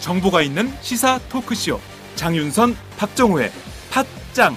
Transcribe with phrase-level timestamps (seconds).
[0.00, 1.78] 정보가 있는 시사 토크쇼.
[2.16, 3.50] 장윤선 박정호의
[3.90, 4.56] 팟짱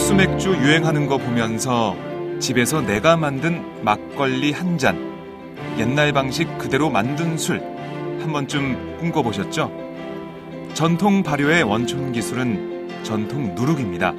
[0.00, 1.94] 하우스 맥주 유행하는 거 보면서
[2.38, 4.96] 집에서 내가 만든 막걸리 한 잔,
[5.78, 7.60] 옛날 방식 그대로 만든 술
[8.22, 9.70] 한 번쯤 꿈꿔보셨죠?
[10.72, 14.14] 전통 발효의 원천 기술은 전통 누룩입니다.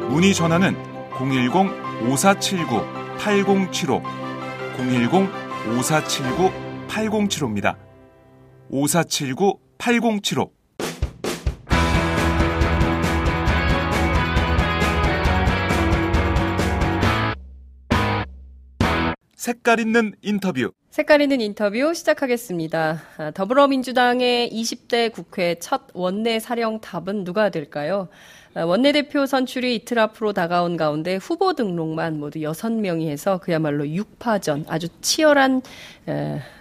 [0.08, 0.76] 문의 전화는
[1.12, 4.02] 010-5479-8075
[6.88, 7.76] 010-5479-8075입니다.
[8.70, 10.50] 5479-8075
[19.42, 23.02] 색깔 있는 인터뷰 색깔 있는 인터뷰 시작하겠습니다.
[23.16, 28.06] 아, 더불어민주당의 20대 국회 첫 원내 사령탑은 누가 될까요?
[28.54, 34.86] 아, 원내대표 선출이 이틀 앞으로 다가온 가운데 후보 등록만 모두 6명이 해서 그야말로 6파전 아주
[35.00, 35.62] 치열한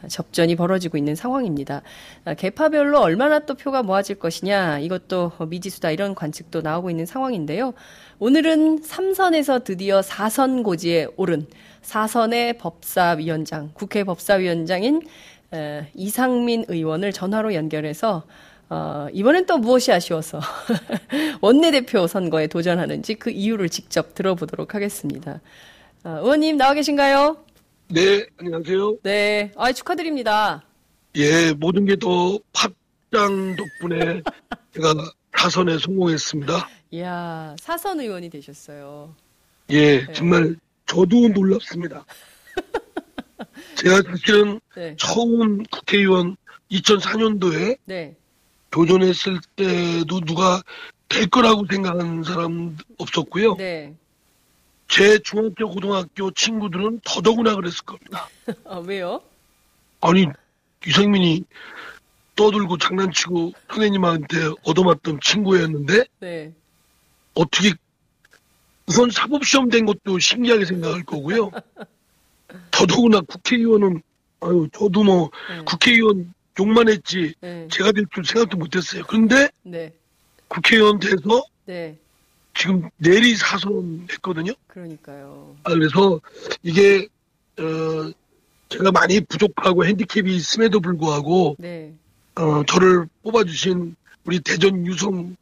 [0.07, 1.83] 접전이 벌어지고 있는 상황입니다.
[2.25, 7.75] 아, 개파별로 얼마나 또 표가 모아질 것이냐 이것도 미지수다 이런 관측도 나오고 있는 상황인데요.
[8.17, 11.45] 오늘은 3선에서 드디어 4선 고지에 오른
[11.83, 15.01] 4선의 법사위원장, 국회 법사위원장인
[15.95, 18.23] 이상민 의원을 전화로 연결해서
[18.69, 20.39] 어, 이번엔 또 무엇이 아쉬워서
[21.41, 25.41] 원내대표 선거에 도전하는지 그 이유를 직접 들어보도록 하겠습니다.
[26.05, 27.35] 어, 의원님 나와 계신가요?
[27.89, 28.99] 네, 안녕하세요.
[29.03, 30.63] 네, 아 축하드립니다.
[31.17, 34.21] 예, 모든 게또 팟장 덕분에
[34.73, 34.93] 제가
[35.37, 36.69] 사선에 성공했습니다.
[36.91, 39.13] 이야, 사선 의원이 되셨어요.
[39.71, 40.13] 예, 네.
[40.13, 40.55] 정말
[40.91, 42.05] 저도 놀랍습니다.
[43.75, 44.93] 제가 사실은 네.
[44.99, 46.35] 처음 국회의원
[46.69, 48.15] 2004년도에 네.
[48.71, 50.61] 도전했을 때도 누가
[51.07, 53.55] 될 거라고 생각하는 사람 없었고요.
[53.55, 53.95] 네.
[54.89, 58.27] 제 중학교, 고등학교 친구들은 더더구나 그랬을 겁니다.
[58.65, 59.21] 아, 왜요?
[60.01, 60.27] 아니,
[60.85, 61.45] 유상민이
[62.35, 66.53] 떠들고 장난치고 선생님한테 얻어맞던 친구였는데, 네.
[67.33, 67.73] 어떻게,
[68.91, 71.49] 우선 사법시험 된 것도 신기하게 생각할 거고요.
[72.71, 74.01] 더더구나 국회의원은,
[74.41, 75.63] 아유, 저도 뭐, 네.
[75.63, 77.69] 국회의원 욕만 했지 네.
[77.71, 79.03] 제가 될 줄 생각도 못했어요.
[79.07, 79.93] 그런데 네.
[80.49, 81.97] 국회의원 돼서 네.
[82.53, 84.51] 지금 내리 사선 했거든요.
[84.67, 85.55] 그러니까요.
[85.63, 86.19] 아, 그래서
[86.61, 87.07] 이게
[87.57, 88.11] 어,
[88.67, 91.93] 제가 많이 부족하고 핸디캡이 있음에도 불구하고 네.
[92.35, 95.37] 어, 저를 뽑아주신 우리 대전 유성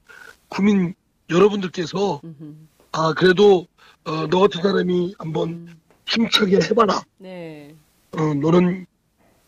[0.49, 0.93] 국민
[1.31, 2.53] 여러분들께서 음흠.
[2.91, 3.67] 아 그래도
[4.05, 5.79] 어, 너 같은 사람이 한번 음.
[6.07, 7.01] 힘차게 해봐라.
[7.17, 7.75] 네.
[8.11, 8.85] 어, 너는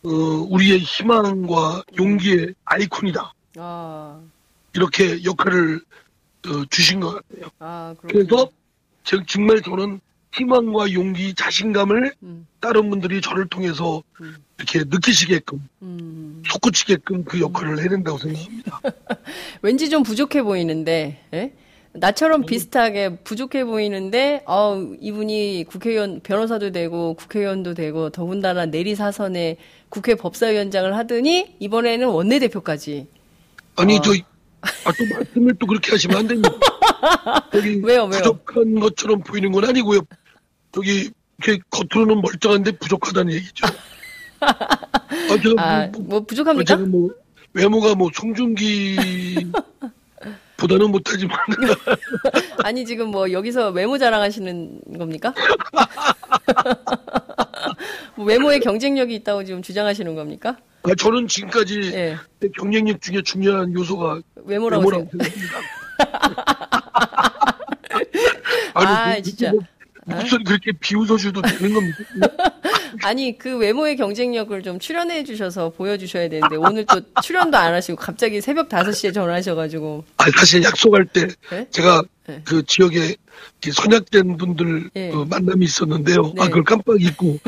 [0.03, 3.34] 어, 우리의 희망과 용기의 아이콘이다.
[3.57, 4.22] 아.
[4.74, 5.81] 이렇게 역할을
[6.47, 7.50] 어, 주신 것 같아요.
[7.59, 8.50] 아, 그래서
[9.28, 10.00] 정말 저는
[10.34, 12.47] 희망과 용기, 자신감을 음.
[12.59, 14.38] 다른 분들이 저를 통해서 음.
[14.57, 16.44] 이렇게 느끼시게끔, 음.
[16.47, 18.81] 솟구치게끔 그 역할을 해낸다고 생각합니다.
[19.62, 21.54] 왠지 좀 부족해 보이는데, 예?
[21.93, 29.57] 나처럼 비슷하게 부족해 보이는데, 어, 이분이 국회의원, 변호사도 되고, 국회의원도 되고, 더군다나 내리 사선에
[29.89, 33.07] 국회 법사위원장을 하더니, 이번에는 원내대표까지.
[33.75, 34.01] 아니, 어.
[34.01, 34.11] 저,
[34.61, 36.49] 아, 또 말씀을 또 그렇게 하시면 안 됩니다.
[37.53, 38.21] 여기 왜요, 왜요?
[38.21, 39.99] 부족한 것처럼 보이는 건 아니고요.
[40.71, 41.11] 저기,
[41.43, 43.65] 이렇게 겉으로는 멀쩡한데 부족하다는 얘기죠.
[44.39, 46.75] 아, 제가 아, 뭐, 뭐, 부족합니까?
[46.77, 47.09] 제가 뭐,
[47.53, 48.95] 외모가 뭐, 송중기
[50.62, 51.36] 보다는 못하지만.
[52.63, 55.34] 아니, 지금 뭐 여기서 외모 자랑하시는 겁니까?
[58.16, 60.58] 뭐 외모에 경쟁력이 있다고 지금 주장하시는 겁니까?
[60.84, 62.16] 아, 저는 지금까지 네.
[62.56, 65.25] 경쟁력 중에 중요한 요소가 외모라고 생각합니다.
[68.74, 69.52] 아, 아, 진짜.
[69.52, 69.62] 뭐,
[70.06, 71.98] 뭐, 목소리 그렇게 비웃어줘도 되는 겁니까?
[73.03, 78.42] 아니 그 외모의 경쟁력을 좀 출연해 주셔서 보여주셔야 되는데 오늘 또 출연도 안 하시고 갑자기
[78.42, 81.68] 새벽 5시에 전화하셔가지고 아 사실 약속할 때 네?
[81.69, 82.42] 제가 네.
[82.44, 83.15] 그 지역에
[83.62, 85.12] 선약된 분들 네.
[85.12, 86.48] 그 만남이 있었는데요 아 네.
[86.50, 87.39] 그걸 깜빡 잊고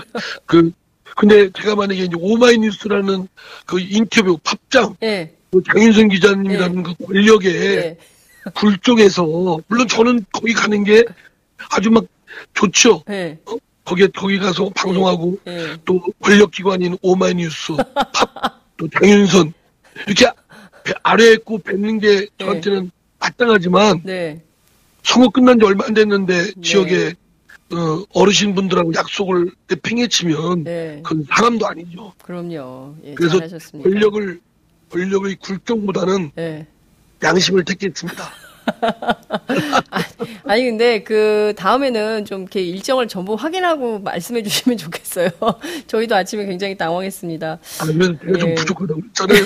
[0.46, 0.72] 그
[1.16, 3.28] 근데 제가 만약에 이제 오마이뉴스라는
[3.66, 5.34] 그 인터뷰 팝장 네.
[5.52, 6.84] 그 장윤선 기자님이라는 네.
[6.84, 7.98] 그 권력의
[8.56, 11.04] 굴쪽에서 물론 저는 거기 가는 게
[11.70, 12.06] 아주 막
[12.54, 13.04] 좋죠.
[13.08, 13.38] 네.
[13.46, 13.56] 어?
[13.86, 15.76] 거기에 거기 가서 방송하고 네.
[15.86, 19.54] 또 권력기관인 오마이뉴스, 팝, 또 장윤선
[20.08, 20.26] 이렇게
[21.04, 22.28] 아래에 있고 뵙는 게 네.
[22.38, 24.42] 저한테는 마땅하지만 네.
[25.04, 26.62] 선거 끝난 지 얼마 안 됐는데 네.
[26.62, 27.14] 지역에
[27.74, 29.52] 어, 어르신 분들하고 약속을
[29.82, 31.02] 팽개치면 네.
[31.04, 32.14] 그건 사람도 아니죠.
[32.24, 32.96] 그럼요.
[33.04, 33.90] 예, 그래서 잘하셨습니다.
[33.90, 34.40] 권력을
[34.90, 36.68] 권력의 굴종보다는 네.
[37.24, 38.24] 양심을 택했습니다.
[40.46, 45.30] 아니 근데 그 다음에는 좀 이렇게 일정을 전부 확인하고 말씀해 주시면 좋겠어요.
[45.88, 47.60] 저희도 아침에 굉장히 당황했습니다.
[47.82, 48.40] 아니면 제가 예.
[48.40, 49.46] 좀 부족하다고 그랬잖아요.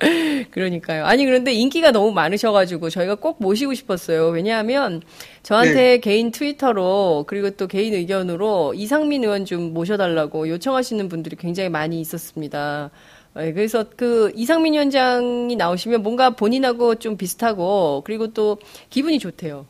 [0.50, 1.04] 그러니까요.
[1.04, 4.28] 아니 그런데 인기가 너무 많으셔가지고 저희가 꼭 모시고 싶었어요.
[4.28, 5.02] 왜냐하면
[5.42, 5.98] 저한테 네.
[5.98, 12.90] 개인 트위터로 그리고 또 개인 의견으로 이상민 의원 좀 모셔달라고 요청하시는 분들이 굉장히 많이 있었습니다.
[13.34, 18.58] 네, 그래서 그 이상민 위원장이 나오시면 뭔가 본인하고 좀 비슷하고 그리고 또
[18.90, 19.66] 기분이 좋대요.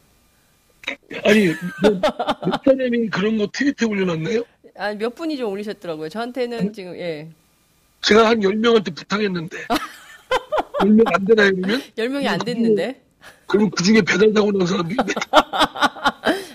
[1.24, 1.48] 아니,
[1.82, 2.00] 뭐,
[2.46, 4.42] 몇 사람이 그런 거 트위터에 올려놨나요?
[4.78, 6.08] 아, 몇 분이 좀 올리셨더라고요.
[6.08, 6.72] 저한테는 네?
[6.72, 7.28] 지금, 예.
[8.00, 9.58] 제가 한 10명한테 부탁했는데.
[10.80, 11.82] 10명 안 되나요, 그러면?
[11.96, 13.02] 10명이 안 됐는데?
[13.46, 14.94] 그럼 그 중에 배달 사고 난 사람이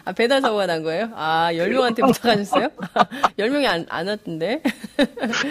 [0.06, 1.10] 아, 배달 사고가 난 거예요?
[1.16, 2.70] 아, 10명한테 부탁하셨어요?
[3.40, 4.62] 10명이 안, 안 왔던데?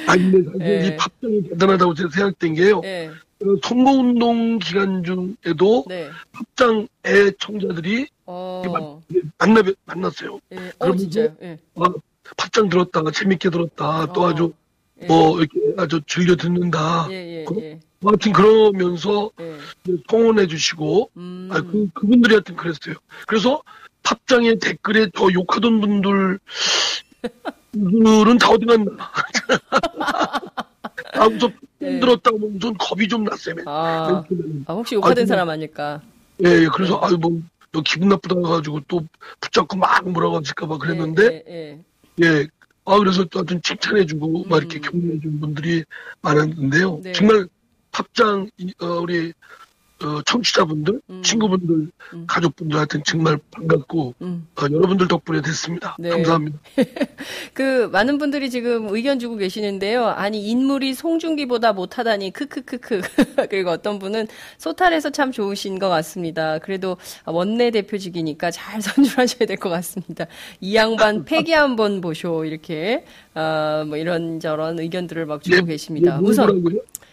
[0.07, 0.87] 아니, 근데 네.
[0.87, 2.81] 이 팝장이 대단하다고 제가 생각된 게요.
[2.81, 3.11] 네.
[3.63, 6.09] 선거운동 기간 중에도 네.
[6.33, 9.01] 팝장 애청자들이 어...
[9.39, 10.41] 만나, 만났어요.
[10.49, 10.71] 네.
[10.79, 11.59] 어, 그러면서 네.
[11.75, 11.85] 어,
[12.37, 14.13] 팝장 들었다, 재밌게 들었다, 어...
[14.13, 14.53] 또 아주
[15.09, 17.09] 뭐 이렇게 아주 즐겨 듣는다.
[17.11, 17.81] 예, 예, 예.
[17.99, 19.59] 뭐 하여튼 그러면서 예.
[20.09, 21.49] 성원해 주시고 음...
[21.53, 22.95] 아, 그, 그분들이 하여튼 그랬어요.
[23.27, 23.63] 그래서
[24.05, 26.39] 팝장에 댓글에 더 욕하던 분들
[27.73, 28.93] 들은 다 어디 갔나.
[31.15, 31.99] 아, 저 네.
[32.01, 33.57] 들었다고 하면 좀 겁이 좀 났어요.
[33.67, 34.25] 아,
[34.67, 36.01] 아 혹시 욕하던 아, 사람 아닐까?
[36.45, 37.07] 예, 예 그래서 네.
[37.07, 37.41] 아유 뭐,
[37.73, 39.05] 너 기분 나쁘다 해가지고 또
[39.41, 41.83] 붙잡고 막 뭐라고 하실까봐 그랬는데, 예, 예,
[42.23, 42.27] 예.
[42.27, 42.47] 예.
[42.85, 44.49] 아 그래서 또 하여튼 칭찬해주고 음.
[44.49, 44.83] 막 이렇게 음.
[44.83, 45.85] 격려해준 분들이
[46.21, 47.01] 많았는데요.
[47.03, 47.13] 네.
[47.13, 47.49] 정말
[47.91, 48.49] 팝장
[48.81, 49.33] 어, 우리
[50.05, 51.23] 어, 청취자분들, 음.
[51.23, 52.25] 친구분들, 음.
[52.27, 54.47] 가족분들한테 정말 반갑고 음.
[54.57, 55.97] 어, 여러분들 덕분에 됐습니다.
[55.99, 56.11] 네.
[56.11, 56.59] 감사합니다.
[57.55, 60.05] 그 많은 분들이 지금 의견 주고 계시는데요.
[60.07, 63.01] 아니 인물이 송중기보다 못하다니 크크크크
[63.51, 64.29] 그리고 어떤 분은
[64.59, 66.59] 소탈해서 참 좋으신 것 같습니다.
[66.59, 70.27] 그래도 원내 대표직이니까 잘 선출하셔야 될 것 같습니다.
[70.61, 73.05] 이 양반 폐기 한번 보쇼 이렇게
[73.35, 76.19] 어, 뭐 이런 저런 의견들을 막 주고 네, 계십니다.
[76.21, 76.63] 네, 우선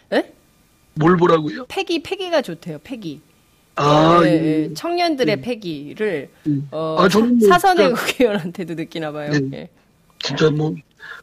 [0.10, 0.34] 네?
[0.96, 1.66] 뭘 보라고요?
[1.68, 3.22] 패기, 패기가 좋대요, 패기.
[3.76, 4.30] 아, 네,
[4.70, 4.74] 예.
[4.74, 5.42] 청년들의 예.
[5.42, 6.52] 패기를, 예.
[6.72, 9.32] 어, 아, 저는 뭐, 사선의 진짜, 국회의원한테도 느끼나 봐요.
[9.34, 9.58] 예.
[9.58, 9.70] 예.
[10.20, 10.76] 진짜 뭐,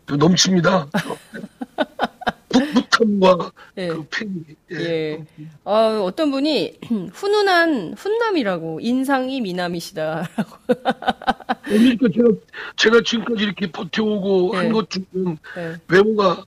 [0.07, 0.89] 넘칩니다.
[2.49, 3.89] 풋풋함과 예.
[3.89, 4.33] 그 패기.
[4.73, 4.77] 예.
[4.81, 5.25] 예.
[5.65, 6.79] 어, 어떤 분이,
[7.13, 10.57] 훈훈한 훈남이라고, 인상이 미남이시다라고.
[11.65, 12.29] 그러니까 제가,
[12.77, 15.37] 제가 지금까지 이렇게 버텨오고 한 것 중은
[15.89, 16.45] 외모가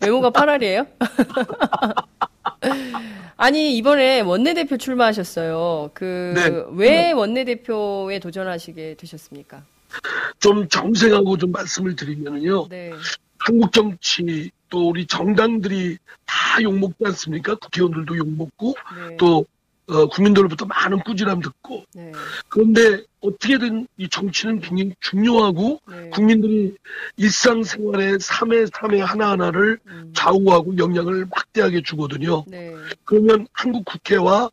[0.00, 0.86] 외모가 8알이에요?
[3.36, 5.90] 아니 이번에 원내대표 출마하셨어요.
[5.94, 6.34] 그왜
[6.74, 7.12] 네.
[7.12, 9.62] 원내대표에 도전하시게 되셨습니까?
[10.38, 12.68] 좀 정색하고 좀 말씀을 드리면요.
[12.68, 12.92] 네.
[13.38, 17.54] 한국 정치 또 우리 정당들이 다 욕먹지 않습니까?
[17.56, 18.74] 국회의원들도 욕먹고
[19.08, 19.16] 네.
[19.16, 19.46] 또
[19.90, 22.12] 어, 국민들로부터 많은 꾸지람 듣고 네.
[22.48, 26.10] 그런데 어떻게든 이 정치는 굉장히 중요하고 네.
[26.10, 26.74] 국민들이
[27.16, 30.12] 일상생활의 3회 3회 하나하나를 음.
[30.14, 32.44] 좌우하고 영향을 막대하게 주거든요.
[32.46, 32.72] 네.
[33.04, 34.50] 그러면 한국 국회와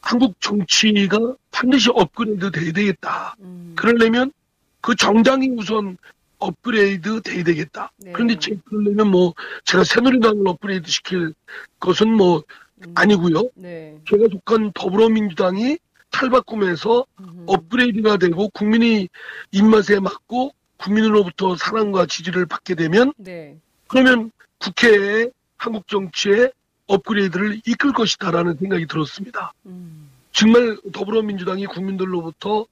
[0.00, 1.18] 한국 정치가
[1.50, 3.34] 반드시 업그레이드 돼야 되겠다.
[3.40, 3.72] 음.
[3.76, 4.32] 그러려면
[4.80, 5.98] 그 정당이 우선
[6.38, 7.90] 업그레이드 돼야 되겠다.
[7.96, 8.12] 네.
[8.12, 11.34] 그런데 제, 그러려면 뭐 제가 새누리당을 업그레이드 시킬
[11.80, 12.44] 것은 뭐
[12.86, 12.92] 음.
[12.94, 13.50] 아니고요.
[13.54, 13.98] 네.
[14.08, 15.78] 제가 속한 더불어민주당이
[16.10, 17.44] 탈바꿈해서 음.
[17.46, 19.08] 업그레이드가 되고 국민의
[19.52, 23.56] 입맛에 맞고 국민으로부터 사랑과 지지를 받게 되면 네.
[23.88, 26.52] 그러면 국회에 한국 정치의
[26.86, 29.52] 업그레이드를 이끌 것이다라는 생각이 들었습니다.
[29.66, 30.08] 음.
[30.32, 32.66] 정말 더불어민주당이 국민들로부터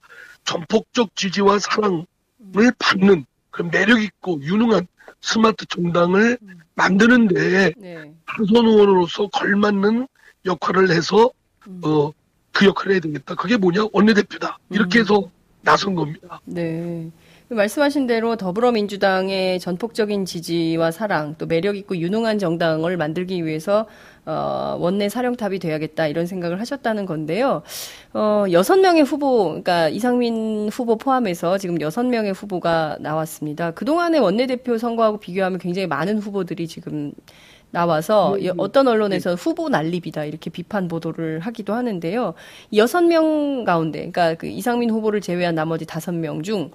[0.45, 2.05] 전폭적 지지와 사랑을
[2.41, 2.71] 음.
[2.79, 4.87] 받는 그런 매력 있고 유능한
[5.21, 6.61] 스마트 정당을 음.
[6.75, 8.13] 만드는데 네.
[8.27, 10.07] 당선 의원으로서 걸맞는
[10.45, 11.31] 역할을 해서
[11.67, 11.81] 음.
[11.85, 12.13] 어
[12.57, 13.35] 그 역할을 해야 되겠다.
[13.35, 13.89] 그게 뭐냐?
[13.93, 14.59] 원내대표다.
[14.71, 15.01] 이렇게 음.
[15.03, 16.41] 해서 나선 겁니다.
[16.47, 17.11] 네.
[17.49, 23.87] 말씀하신 대로 더불어민주당의 전폭적인 지지와 사랑, 또 매력 있고 유능한 정당을 만들기 위해서
[24.25, 27.62] 어, 원내 사령탑이 돼야겠다 이런 생각을 하셨다는 건데요.
[28.12, 33.71] 어, 여섯 명의 후보, 그러니까 이상민 후보 포함해서 지금 여섯 명의 후보가 나왔습니다.
[33.71, 37.12] 그동안의 원내대표 선거하고 비교하면 굉장히 많은 후보들이 지금
[37.71, 38.53] 나와서 네, 네.
[38.57, 39.43] 어떤 언론에서 네.
[39.43, 42.35] 후보 난립이다 이렇게 비판 보도를 하기도 하는데요.
[42.75, 46.71] 여섯 명 가운데, 그러니까 그 이상민 후보를 제외한 나머지 다섯 명 중,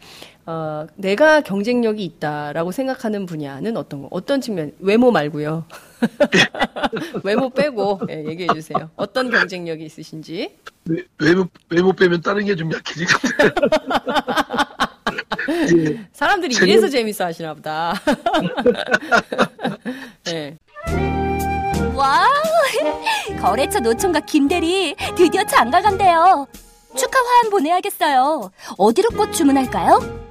[0.45, 5.65] 어, 내가 경쟁력이 있다라고 생각하는 분야는 어떤 거, 어떤 측면, 외모 말고요.
[7.23, 8.89] 외모 빼고 네, 얘기해 주세요.
[8.95, 10.55] 어떤 경쟁력이 있으신지.
[10.85, 13.51] 네, 외모, 외모 빼면 다른 게 좀 약해지거든요.
[15.77, 16.07] 예.
[16.13, 16.65] 사람들이 제가...
[16.65, 17.93] 이래서 재밌어 하시나 보다.
[20.25, 20.57] 네.
[21.95, 22.27] 와우!
[23.41, 26.47] 거래처 노총각 김대리 드디어 장가 간대요.
[26.95, 28.51] 축하 화환 보내야겠어요.
[28.77, 30.30] 어디로 꽃 주문할까요?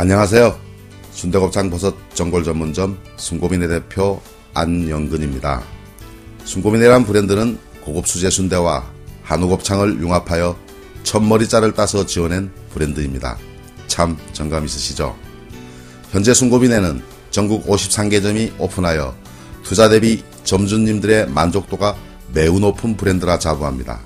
[0.00, 0.56] 안녕하세요.
[1.10, 4.22] 순대곱창 버섯 전골 전문점 순고민의 대표
[4.54, 5.64] 안영근입니다.
[6.44, 8.88] 순고민이란 브랜드는 고급 수제 순대와
[9.24, 10.56] 한우 곱창을 융합하여
[11.02, 13.38] 첫머리자를 따서 지어낸 브랜드입니다.
[13.88, 15.16] 참 정감 있으시죠?
[16.12, 17.02] 현재 순고민에는
[17.32, 19.16] 전국 53개점이 오픈하여
[19.64, 21.96] 투자 대비 점주님들의 만족도가
[22.32, 23.98] 매우 높은 브랜드라 자부합니다.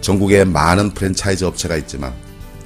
[0.00, 2.14] 전국에 많은 프랜차이즈 업체가 있지만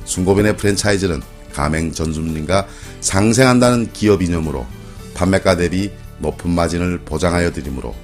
[0.04, 1.22] 순고빈의 프랜차이즈는
[1.52, 2.66] 가맹 전주님과
[3.00, 4.66] 상생한다는 기업 이념으로
[5.14, 7.95] 판매가 대비 높은 마진을 보장하여 드리므로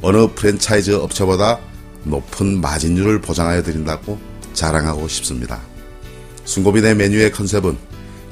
[0.00, 1.58] 어느 프랜차이즈 업체보다
[2.04, 4.18] 높은 마진율을 보장하여 드린다고
[4.52, 5.60] 자랑하고 싶습니다.
[6.44, 7.76] 순고빈의 메뉴의 컨셉은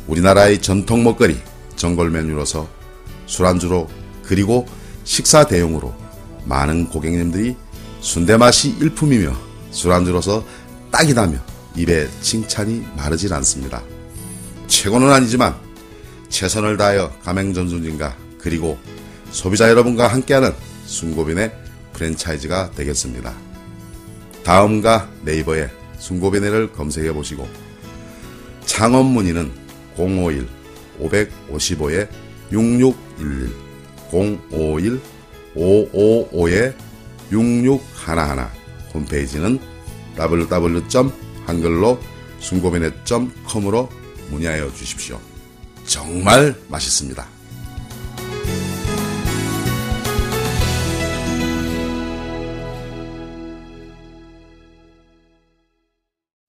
[0.09, 1.39] 우리나라의 전통 먹거리
[1.77, 2.69] 전골 메뉴로서
[3.27, 3.89] 술안주로
[4.25, 4.67] 그리고
[5.05, 5.95] 식사 대용으로
[6.45, 7.57] 많은 고객님들이
[8.01, 9.33] 순대 맛이 일품이며
[9.71, 10.45] 술안주로서
[10.91, 11.39] 딱이다며
[11.77, 13.83] 입에 칭찬이 마르질 않습니다.
[14.71, 15.57] 최고는 아니지만
[16.31, 18.79] 최선을 다하여 가맹전순진과 그리고
[19.33, 20.55] 소비자 여러분과 함께하는
[20.87, 21.53] 순고빈의
[21.93, 23.35] 프랜차이즈가 되겠습니다.
[24.45, 27.47] 다음과 네이버에 순고베네를 검색해 보시고
[28.65, 29.51] 창업 문의는
[29.97, 30.49] 051
[31.01, 32.09] 555에
[32.53, 33.53] 6611
[34.13, 35.01] 051
[35.57, 36.75] 555에
[37.31, 38.47] 6611
[38.95, 39.59] 홈페이지는
[40.17, 41.99] www.
[42.41, 44.00] 순고베네.com으로
[44.31, 45.21] 문의하여 주십시오.
[45.87, 47.27] 정말 맛있습니다.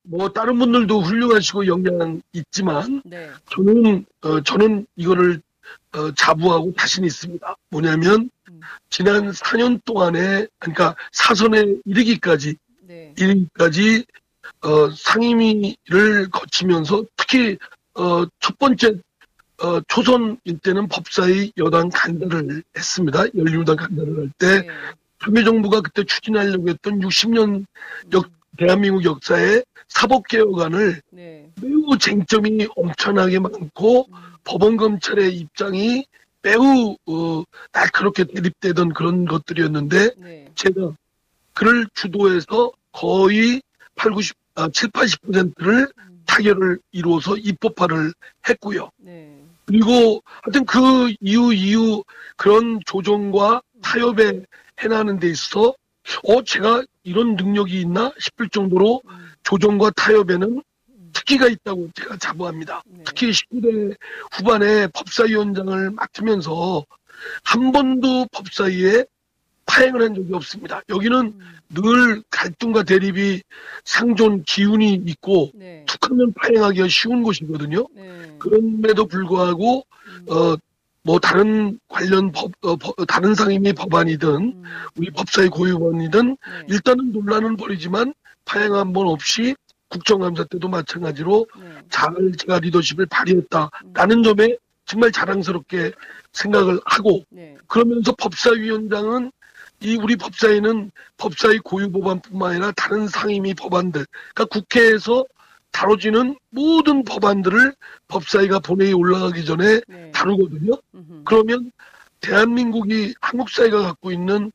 [0.04, 3.30] 뭐 다른 분들도 훌륭하시고 역량 있지만 네.
[3.50, 5.42] 저는 어, 저는 이거를
[5.94, 7.56] 어, 자부하고 자신 있습니다.
[7.70, 8.60] 뭐냐면 음.
[8.90, 13.14] 지난 4년 동안에 그러니까 사선에 이르기까지 네.
[13.18, 14.06] 이르기까지
[14.62, 17.58] 어, 상임위를 거치면서 특히
[17.96, 18.96] 어, 첫 번째
[19.62, 23.26] 어, 초선일 때는 법사위 여당 간다를 했습니다.
[23.36, 24.68] 열린우당 간다를 할 때 네.
[25.24, 27.66] 참여정부가 그때 추진하려고 했던 60년
[28.14, 28.32] 역 음.
[28.58, 31.50] 대한민국 역사에 사법개혁안을 네.
[31.62, 34.16] 매우 쟁점이 엄청나게 많고 음.
[34.44, 36.06] 법원 검찰의 입장이
[36.42, 40.46] 매우 어, 날그렇게 대립되던 그런 것들이었는데 네.
[40.56, 40.92] 제가
[41.54, 43.62] 그를 주도해서 거의
[43.96, 46.24] 8, 90, 아, 7, 80%를 음.
[46.26, 48.14] 타결을 이루어서 입법화를
[48.48, 48.90] 했고요.
[48.98, 49.44] 네.
[49.66, 52.04] 그리고 하여튼 그 이후 이후
[52.36, 54.44] 그런 조정과 타협에
[54.80, 55.74] 해나는 데 있어서
[56.24, 59.32] 어 제가 이런 능력이 있나 싶을 정도로 음.
[59.44, 60.62] 조정과 타협에는
[61.14, 62.84] 특기가 있다고 제가 자부합니다.
[62.86, 63.04] 네.
[63.06, 63.96] 특히 19대
[64.32, 66.86] 후반에 법사위원장을 맡으면서
[67.44, 69.06] 한 번도 법사위에
[69.66, 70.82] 파행을 한 적이 없습니다.
[70.90, 71.58] 여기는 음.
[71.74, 73.42] 늘 갈등과 대립이
[73.86, 75.86] 상존 기운이 있고 네.
[75.88, 77.88] 툭하면 파행하기가 쉬운 곳이거든요.
[77.96, 78.36] 네.
[78.40, 80.26] 그럼에도 불구하고 음.
[80.32, 80.58] 어,
[81.04, 84.64] 뭐 다른 관련 법, 어, 법 다른 상임위 법안이든 음.
[84.98, 86.66] 우리 법사위 고유원이든 네.
[86.70, 88.14] 일단은 논란은 벌이지만
[88.46, 89.56] 파행 한 번 없이
[89.90, 91.70] 국정감사 때도 마찬가지로 네.
[91.90, 94.24] 잘 제가 리더십을 발휘했다라는 음.
[94.24, 95.92] 점에 정말 자랑스럽게
[96.34, 97.56] 생각을 하고 네.
[97.68, 99.32] 그러면서 법사위원장은
[99.82, 105.26] 이 우리 법사위는 법사위 고유 법안뿐만 아니라 다른 상임위 법안들 그러니까 국회에서
[105.72, 107.74] 다뤄지는 모든 법안들을
[108.08, 110.12] 법사위가 본회의 올라가기 전에 네.
[110.12, 110.74] 다루거든요.
[110.94, 111.22] 음흠.
[111.24, 111.72] 그러면
[112.20, 114.52] 대한민국이 한국 사회가 갖고 있는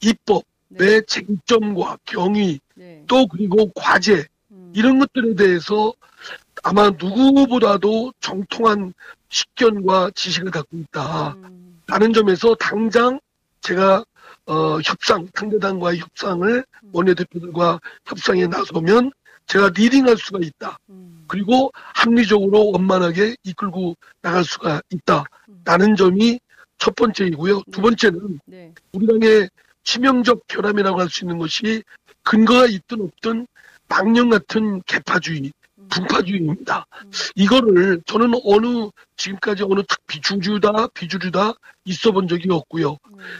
[0.00, 1.00] 입법의 네.
[1.06, 3.02] 쟁점과 경위 네.
[3.08, 4.72] 또 그리고 과제 음.
[4.76, 5.92] 이런 것들에 대해서
[6.62, 8.92] 아마 누구보다도 정통한
[9.30, 11.34] 식견과 지식을 갖고 있다.
[11.34, 11.80] 음.
[11.86, 13.18] 라는 점에서 당장
[13.60, 14.04] 제가
[14.48, 16.90] 어, 협상, 상대당과의 협상을 음.
[16.92, 19.12] 원내대표들과 협상에 나서면
[19.46, 20.78] 제가 리딩할 수가 있다.
[20.88, 21.24] 음.
[21.28, 25.24] 그리고 합리적으로 원만하게 이끌고 나갈 수가 있다
[25.64, 25.96] 라는 음.
[25.96, 26.40] 점이
[26.78, 27.62] 첫 번째이고요.
[27.70, 27.82] 두 네.
[27.82, 28.74] 번째는 네.
[28.92, 29.50] 우리 당의
[29.84, 31.82] 치명적 결함이라고 할 수 있는 것이
[32.22, 33.46] 근거가 있든 없든
[33.88, 35.50] 망령 같은 개파주의, 음.
[35.90, 36.86] 분파주의입니다.
[37.34, 41.54] 이거를 저는 어느 지금까지 어느 특 비주주다 비주류다
[41.84, 42.98] 있어 본 적이 없고요.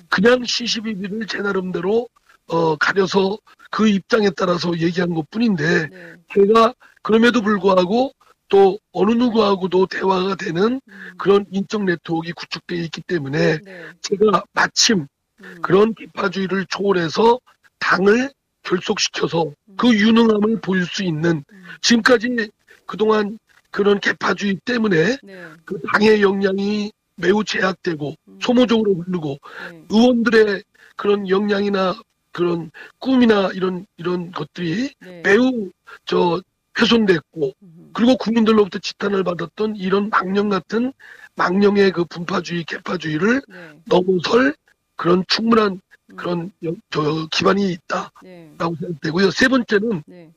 [0.09, 2.09] 그냥 시시비비를 제 나름대로
[2.49, 3.39] 어, 가려서
[3.71, 6.15] 그 입장에 따라서 얘기한 것 뿐인데, 네.
[6.33, 8.13] 제가 그럼에도 불구하고
[8.49, 11.11] 또 어느 누구하고도 대화가 되는 음.
[11.19, 13.87] 그런 인적 네트워크가 구축되어 있기 때문에 네.
[14.01, 15.07] 제가 마침
[15.43, 15.59] 음.
[15.63, 17.39] 그런 개파주의를 초월해서
[17.79, 18.31] 당을
[18.69, 19.77] 결속시켜서 음.
[19.77, 21.65] 그 유능함을 보일 수 있는 음.
[21.81, 22.51] 지금까지
[22.87, 23.39] 그동안
[23.71, 25.45] 그런 개파주의 때문에 네.
[25.65, 28.39] 그 당의 역량이 매우 제약되고 음.
[28.41, 29.39] 소모적으로 흐르고
[29.71, 29.83] 네.
[29.91, 30.63] 의원들의
[30.97, 31.95] 그런 역량이나
[32.33, 35.23] 그런 꿈이나 이런 이런 것들이 네.
[35.25, 35.71] 매우
[36.05, 36.41] 저
[36.79, 37.55] 훼손됐고
[37.93, 40.93] 그리고 국민들로부터 지탄을 받았던 이런 망령 같은
[41.35, 43.71] 망령의 그 분파주의, 개파주의를 네.
[43.87, 44.55] 넘어설
[44.97, 45.81] 그런 충분한 음.
[46.17, 46.53] 그런
[46.91, 48.51] 저 기반이 있다라고 네.
[48.59, 49.31] 생각되고요.
[49.31, 50.33] 세 번째는 네.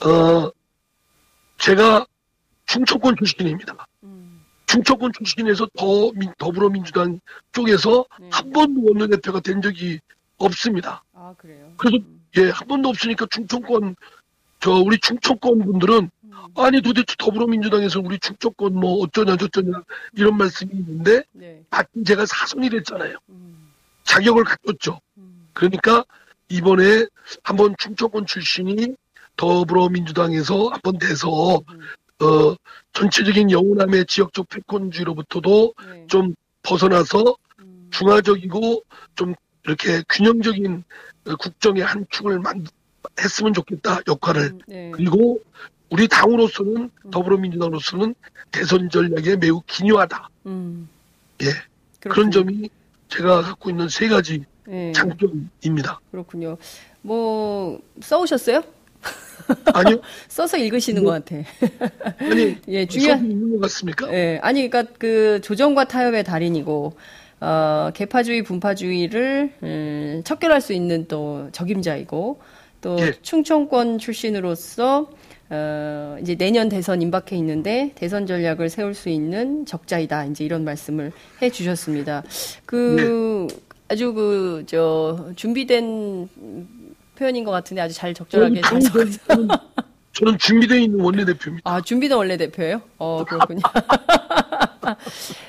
[0.00, 0.50] 어
[1.58, 2.06] 제가
[2.66, 3.86] 충청권 출신입니다.
[4.04, 4.44] 음.
[4.66, 7.20] 충청권 출신에서 더 더불어민주당
[7.52, 8.28] 쪽에서 네.
[8.30, 9.98] 한 번도 원내대표가 된 적이
[10.36, 11.02] 없습니다.
[11.14, 11.72] 아, 그래요?
[11.76, 12.22] 그래서, 음.
[12.36, 13.96] 예, 한 번도 없으니까 충청권,
[14.60, 16.32] 저, 우리 충청권 분들은, 음.
[16.56, 19.82] 아니, 도대체 더불어민주당에서 우리 충청권 뭐 어쩌냐, 저쩌냐,
[20.12, 21.62] 이런 말씀이 있는데, 네.
[21.70, 23.16] 마침 제가 사선이 됐잖아요.
[23.30, 23.67] 음.
[24.08, 25.00] 자격을 갖췄죠.
[25.18, 25.48] 음.
[25.52, 26.04] 그러니까,
[26.48, 27.06] 이번에
[27.42, 28.94] 한번 충청권 출신이
[29.36, 31.80] 더불어민주당에서 한번 돼서, 음.
[32.24, 32.56] 어,
[32.94, 36.06] 전체적인 영호남의 지역적 패권주의로부터도 네.
[36.08, 37.88] 좀 벗어나서 음.
[37.92, 38.82] 중화적이고
[39.14, 40.82] 좀 이렇게 균형적인
[41.38, 42.66] 국정의 한 축을 만,
[43.20, 44.90] 했으면 좋겠다 역할을 음, 네.
[44.92, 45.40] 그리고
[45.90, 47.10] 우리 당으로서는 음.
[47.10, 48.14] 더불어민주당으로서는
[48.50, 50.28] 대선 전략에 매우 기묘하다.
[50.46, 50.88] 음.
[51.42, 51.46] 예
[52.00, 52.14] 그렇군요.
[52.14, 52.68] 그런 점이
[53.08, 54.92] 제가 갖고 있는 세 가지 네.
[54.92, 56.00] 장점입니다.
[56.10, 56.56] 그렇군요.
[57.02, 58.62] 뭐 써오셨어요?
[59.72, 60.00] 아니요.
[60.28, 61.42] 써서 읽으시는 뭐, 것 같아.
[62.18, 64.12] 아니, 예, 중요한 있는 것 같습니까?
[64.12, 66.96] 예, 아니, 그러니까 그 조정과 타협의 달인이고
[67.40, 72.40] 어, 개파주의, 분파주의를 음, 척결할 수 있는 또 적임자이고
[72.80, 73.12] 또 예.
[73.22, 75.10] 충청권 출신으로서
[75.50, 80.26] 어, 이제 내년 대선 임박해 있는데 대선 전략을 세울 수 있는 적자이다.
[80.26, 82.22] 이제 이런 말씀을 해 주셨습니다.
[82.66, 83.56] 그 네.
[83.88, 86.28] 아주 그 저 준비된
[87.16, 89.48] 표현인 것 같은데 아주 잘 적절하게 잘 저는,
[90.12, 91.70] 저는 준비되어 있는 원내대표입니다.
[91.70, 92.82] 아 준비된 원내대표예요?
[92.98, 93.60] 어 그렇군요.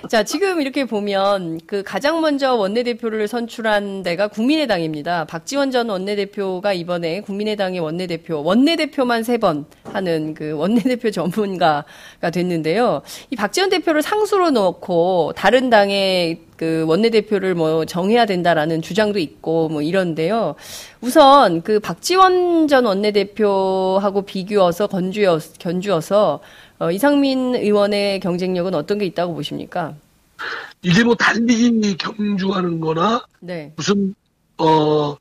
[0.10, 5.25] 자, 지금 이렇게 보면 그 가장 먼저 원내대표를 선출한 데가 국민의당입니다.
[5.25, 13.02] 박지원 전 원내대표가 이번에 국민의당의 원내대표, 원내대표만 세 번 하는 그 원내대표 전문가가 됐는데요.
[13.30, 19.82] 이 박지원 대표를 상수로 놓고 다른 당의 그 원내대표를 뭐 정해야 된다라는 주장도 있고 뭐
[19.82, 20.56] 이런데요.
[21.00, 26.41] 우선 그 박지원 전 원내대표하고 비교해서 건주어, 견주어서
[26.80, 29.95] 어, 이상민 의원의 경쟁력은 어떤 게 있다고 보십니까?
[30.82, 33.72] 이게 뭐 달리기 경주하는 거나 네.
[33.78, 34.13] 무슨
[34.58, 35.15] 어,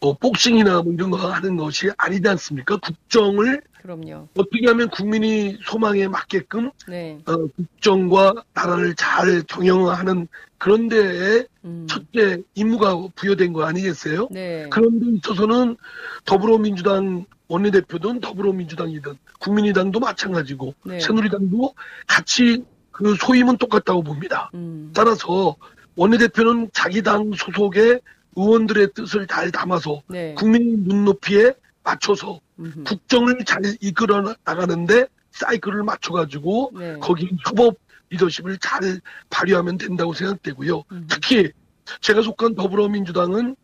[0.00, 2.78] 뭐 복싱이나 뭐 이런 거 하는 것이 아니지 않습니까?
[2.78, 4.28] 국정을 그럼요.
[4.36, 7.18] 어떻게 하면 국민이 소망에 맞게끔 네.
[7.26, 11.86] 어, 국정과 나라를 잘 경영하는 그런 데에 음.
[11.88, 14.28] 첫째 임무가 부여된 거 아니겠어요?
[14.30, 14.68] 네.
[14.70, 15.76] 그런 데 있어서는
[16.24, 21.00] 더불어민주당 원내대표든 더불어민주당이든 국민의당도 마찬가지고 네.
[21.00, 21.74] 새누리당도
[22.06, 24.50] 같이 그 소임은 똑같다고 봅니다.
[24.54, 24.92] 음.
[24.94, 25.56] 따라서
[25.96, 28.00] 원내대표는 자기 당 소속의
[28.36, 30.34] 의원들의 뜻을 잘 담아서 네.
[30.34, 32.84] 국민 눈높이에 맞춰서 음흠.
[32.84, 36.96] 국정을 잘 이끌어 나가는데 사이클을 맞춰가지고 네.
[37.00, 37.76] 거기 협업
[38.10, 40.84] 리더십을 잘 발휘하면 된다고 생각되고요.
[40.92, 41.06] 음.
[41.08, 41.52] 특히
[42.00, 43.56] 제가 속한 더불어민주당은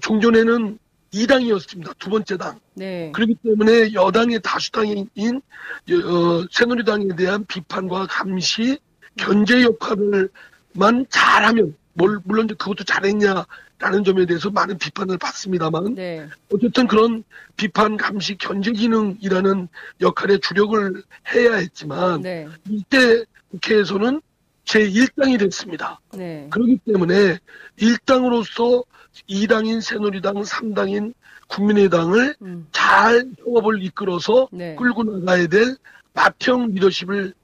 [0.00, 0.78] 종전에는
[1.12, 1.98] 2당이었습니다.
[1.98, 2.60] 두 번째 당.
[2.74, 3.12] 네.
[3.12, 8.78] 그렇기 때문에 여당의 다수당인 어, 새누리당에 대한 비판과 감시,
[9.16, 13.46] 견제 역할을만 잘하면 뭘, 물론 그것도 잘했냐
[13.78, 16.26] 라는 점에 대해서 많은 비판을 받습니다만 네.
[16.52, 17.24] 어쨌든 그런
[17.56, 19.68] 비판, 감시, 견제 기능이라는
[20.00, 21.02] 역할에 주력을
[21.34, 22.48] 해야 했지만 네.
[22.68, 24.22] 이때 국회에서는
[24.64, 26.00] 제1당이 됐습니다.
[26.14, 26.46] 네.
[26.50, 27.38] 그렇기 때문에
[27.78, 28.84] 1당으로서
[29.28, 31.12] 2당인 새누리당, 3당인
[31.48, 32.66] 국민의당을 음.
[32.72, 34.74] 잘 협업을 이끌어서 네.
[34.76, 35.76] 끌고 나가야 될
[36.14, 37.34] 맏형 리더십을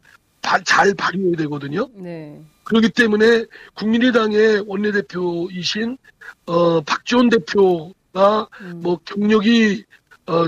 [0.43, 1.89] 바, 잘 발휘해야 되거든요.
[2.71, 2.81] 네.
[2.81, 5.99] 그렇기 때문에 국민의당의 원내대표이신
[6.47, 8.81] 어, 박지원 대표가 음.
[8.83, 9.85] 뭐 경력이
[10.27, 10.47] 어,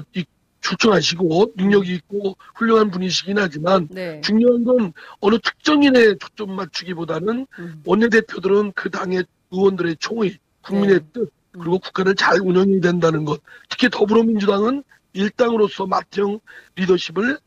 [0.60, 4.20] 출중하시고 능력이 있고 훌륭한 분이시긴 하지만 네.
[4.20, 7.82] 중요한 건 어느 특정인에 초점 맞추기보다는 음.
[7.84, 11.06] 원내대표들은 그 당의 의원들의 총의 국민의 네.
[11.12, 11.78] 뜻 그리고 음.
[11.80, 16.40] 국가를 잘 운영해야 된다는 것 특히 더불어민주당은 일당으로서 맏형
[16.76, 17.38] 리더십을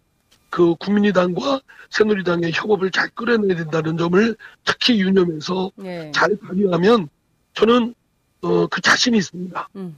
[0.56, 6.10] 그 국민의당과 새누리당의 협업을 잘 끌어내야 된다는 점을 특히 유념해서 네.
[6.16, 7.10] 잘 발휘하면
[7.56, 7.94] 저는
[8.42, 9.68] 어, 그 자신이 있습니다.
[9.76, 9.98] 음.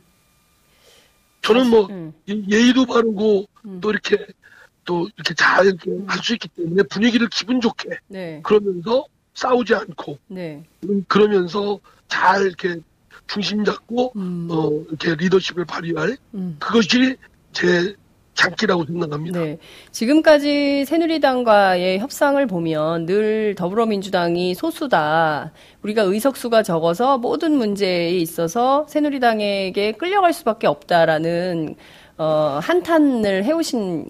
[1.44, 2.12] 저는 뭐 음.
[2.28, 3.82] 예의도 바르고 음.
[3.82, 4.26] 또 이렇게
[4.84, 6.06] 또 이렇게 잘 이렇게 음.
[6.08, 8.42] 할수 있기 때문에 분위기를 기분 좋게 네.
[8.44, 10.64] 그러면서 싸우지 않고 네.
[11.08, 12.80] 그러면서 잘 이렇게
[13.28, 14.48] 중심 잡고 음.
[14.50, 16.56] 어 이렇게 리더십을 발휘할 음.
[16.58, 17.16] 그것이
[17.54, 17.96] 제
[18.38, 19.40] 장기라고 생각합니다.
[19.40, 19.58] 네.
[19.92, 25.52] 지금까지 새누리당과의 협상을 보면 늘 더불어민주당이 소수다.
[25.82, 31.76] 우리가 의석수가 적어서 모든 문제에 있어서 새누리당에게 끌려갈 수밖에 없다라는
[32.20, 34.08] 어, 한탄을 해오신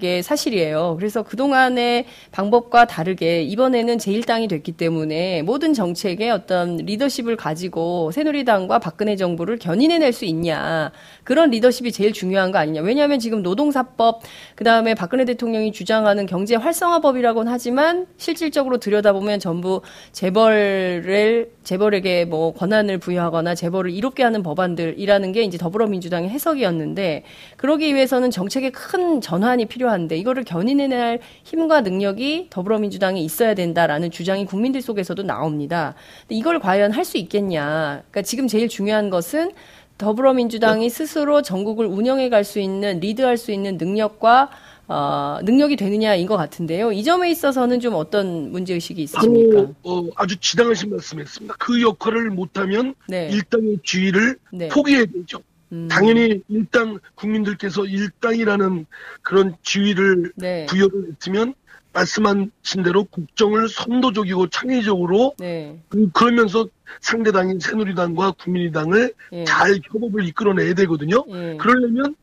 [0.00, 0.96] 게 사실이에요.
[0.98, 9.14] 그래서 그동안의 방법과 다르게 이번에는 제1당이 됐기 때문에 모든 정책에 어떤 리더십을 가지고 새누리당과 박근혜
[9.14, 10.90] 정부를 견인해낼 수 있냐.
[11.22, 12.80] 그런 리더십이 제일 중요한 거 아니냐.
[12.80, 14.22] 왜냐하면 지금 노동사법,
[14.56, 19.82] 그 다음에 박근혜 대통령이 주장하는 경제 활성화법이라고는 하지만 실질적으로 들여다보면 전부
[20.12, 27.24] 재벌을, 재벌에게 뭐 권한을 부여하거나 재벌을 이롭게 하는 법안들이라는 게 이제 더불어민주당의 해석이었는데
[27.58, 29.89] 그러기 위해서는 정책에 큰 전환이 필요합니다.
[29.90, 35.94] 필요한데 이거를 견인해낼 힘과 능력이 더불어민주당에 있어야 된다라는 주장이 국민들 속에서도 나옵니다.
[36.22, 38.02] 근데 이걸 과연 할 수 있겠냐?
[38.10, 39.50] 그러니까 지금 제일 중요한 것은
[39.98, 44.50] 더불어민주당이 스스로 전국을 운영해 갈 수 있는 리드할 수 있는 능력과
[44.86, 46.92] 어, 능력이 되느냐인 것 같은데요.
[46.92, 49.56] 이 점에 있어서는 좀 어떤 문제 의식이 있으십니까?
[49.56, 51.54] 바로, 어, 아주 지당하신 말씀했습니다.
[51.58, 53.28] 그 역할을 못하면 네.
[53.32, 54.68] 일당의 지위를 네.
[54.68, 55.42] 포기해야 되죠.
[55.72, 55.88] 음.
[55.88, 58.86] 당연히 일당 국민들께서 일당이라는
[59.22, 60.66] 그런 지위를 네.
[60.66, 61.54] 부여를 했으면
[61.92, 65.80] 말씀하신 대로 국정을 선도적이고 창의적으로 네.
[65.88, 66.68] 그, 그러면서
[67.00, 69.44] 상대당인 새누리당과 국민의당을 네.
[69.44, 71.24] 잘 협업을 이끌어내야 되거든요.
[71.26, 71.56] 네.
[71.56, 72.14] 그러려면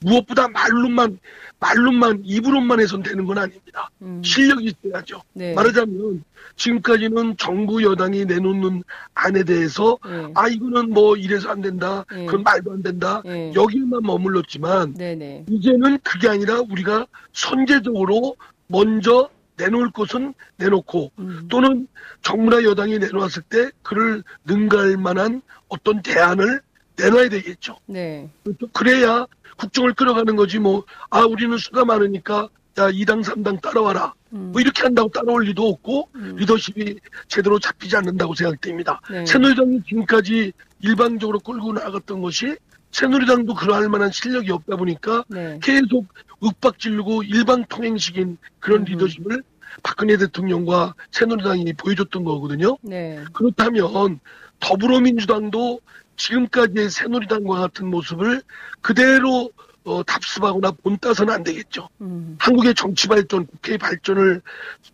[0.00, 1.18] 무엇보다 말로만
[1.58, 3.90] 말로만 입으로만 해선 되는 건 아닙니다.
[4.02, 4.22] 음.
[4.24, 5.22] 실력이 있어야죠.
[5.34, 5.52] 네.
[5.54, 6.24] 말하자면
[6.56, 8.82] 지금까지는 정부 여당이 내놓는
[9.14, 10.32] 안에 대해서 네.
[10.34, 12.04] 아 이거는 뭐 이래서 안 된다.
[12.10, 12.24] 네.
[12.26, 13.22] 그건 말도 안 된다.
[13.24, 13.52] 네.
[13.54, 15.44] 여기만 머물렀지만 네, 네.
[15.48, 18.36] 이제는 그게 아니라 우리가 선제적으로
[18.66, 21.46] 먼저 내놓을 것은 내놓고 음.
[21.50, 21.86] 또는
[22.22, 26.62] 정부나 여당이 내놓았을 때 그를 능가할 만한 어떤 대안을
[27.00, 27.76] 내놔야 되겠죠.
[27.86, 28.28] 네.
[28.72, 34.50] 그래야 국정을 끌어가는 거지 뭐 아 우리는 수가 많으니까 야 2당 3당 따라와라 음.
[34.52, 36.36] 뭐 이렇게 한다고 따라올 리도 없고 음.
[36.36, 36.96] 리더십이
[37.28, 39.00] 제대로 잡히지 않는다고 생각됩니다.
[39.10, 39.26] 네.
[39.26, 42.56] 새누리당이 지금까지 일방적으로 끌고 나갔던 것이
[42.92, 45.58] 새누리당도 그러할 만한 실력이 없다 보니까 네.
[45.62, 46.06] 계속
[46.42, 48.84] 윽박질르고 일방통행식인 그런 음.
[48.84, 49.42] 리더십을
[49.82, 52.76] 박근혜 대통령과 새누리당이 보여줬던 거거든요.
[52.82, 53.22] 네.
[53.32, 54.20] 그렇다면
[54.60, 55.80] 더불어민주당도
[56.16, 58.42] 지금까지의 새누리당과 같은 모습을
[58.80, 59.50] 그대로
[59.84, 61.88] 어, 답습하거나 본따서는 안 되겠죠.
[62.02, 62.36] 음.
[62.38, 64.42] 한국의 정치 발전, 국회 발전을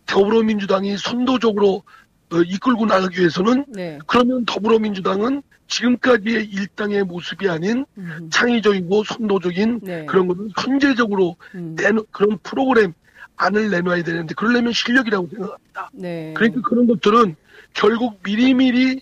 [0.05, 1.83] 더불어민주당이 선도적으로
[2.31, 3.99] 어, 이끌고 나가기 위해서는 네.
[4.07, 8.29] 그러면 더불어민주당은 지금까지의 일당의 모습이 아닌 음.
[8.31, 10.05] 창의적이고 선도적인 네.
[10.05, 11.75] 그런 것을 현재적으로 음.
[11.77, 12.93] 내놓, 그런 프로그램
[13.35, 15.89] 안을 내놔야 되는데 그러려면 실력이라고 생각합니다.
[15.93, 16.33] 네.
[16.35, 17.35] 그러니까 그런 것들은
[17.73, 19.01] 결국 미리미리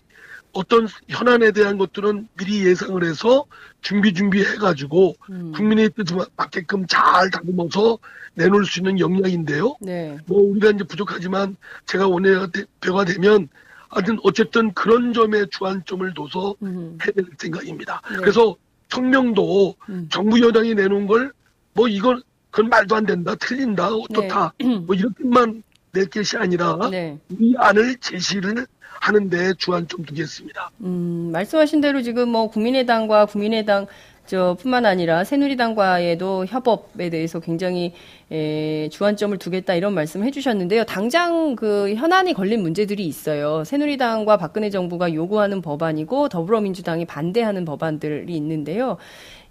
[0.56, 3.44] 어떤 현안에 대한 것들은 미리 예상을 해서
[3.82, 5.52] 준비 준비해가지고 음.
[5.54, 7.98] 국민의 뜻에 맞게끔 잘 다듬어서
[8.34, 9.76] 내놓을 수 있는 역량인데요.
[9.80, 10.18] 네.
[10.26, 13.48] 뭐 우리가 이제 부족하지만 제가 원내대표가 되면
[13.88, 16.98] 하여튼 어쨌든 그런 점에 주안점을 둬서 음.
[17.02, 18.02] 해야 될 생각입니다.
[18.10, 18.16] 네.
[18.18, 18.56] 그래서
[18.88, 20.08] 성명도 음.
[20.10, 21.32] 정부 여당이 내놓은 걸
[21.76, 24.78] 뭐 이건 그건 말도 안 된다, 틀린다, 어떻다 네.
[24.86, 27.18] 뭐 이렇게만 낼 것이 아니라 네.
[27.38, 28.66] 이 안을 제시를
[29.06, 30.70] 하는데 주안점 두겠습니다.
[30.82, 33.86] 음, 말씀하신 대로 지금 뭐 국민의당과 국민의당
[34.26, 37.92] 저 뿐만 아니라 새누리당과의도 협업에 대해서 굉장히
[38.32, 40.82] 에, 주안점을 두겠다 이런 말씀을 해주셨는데요.
[40.82, 43.62] 당장 그 현안이 걸린 문제들이 있어요.
[43.62, 48.96] 새누리당과 박근혜 정부가 요구하는 법안이고 더불어민주당이 반대하는 법안들이 있는데요.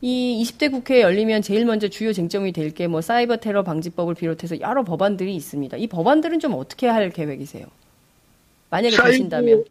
[0.02, 4.60] 이 20대 국회에 열리면 제일 먼저 주요 쟁점이 될 게 뭐 사이버 테러 방지법을 비롯해서
[4.60, 5.78] 여러 법안들이 있습니다.
[5.78, 7.66] 이 법안들은 좀 어떻게 할 계획이세요?
[8.76, 9.64] 만약에 되신다면.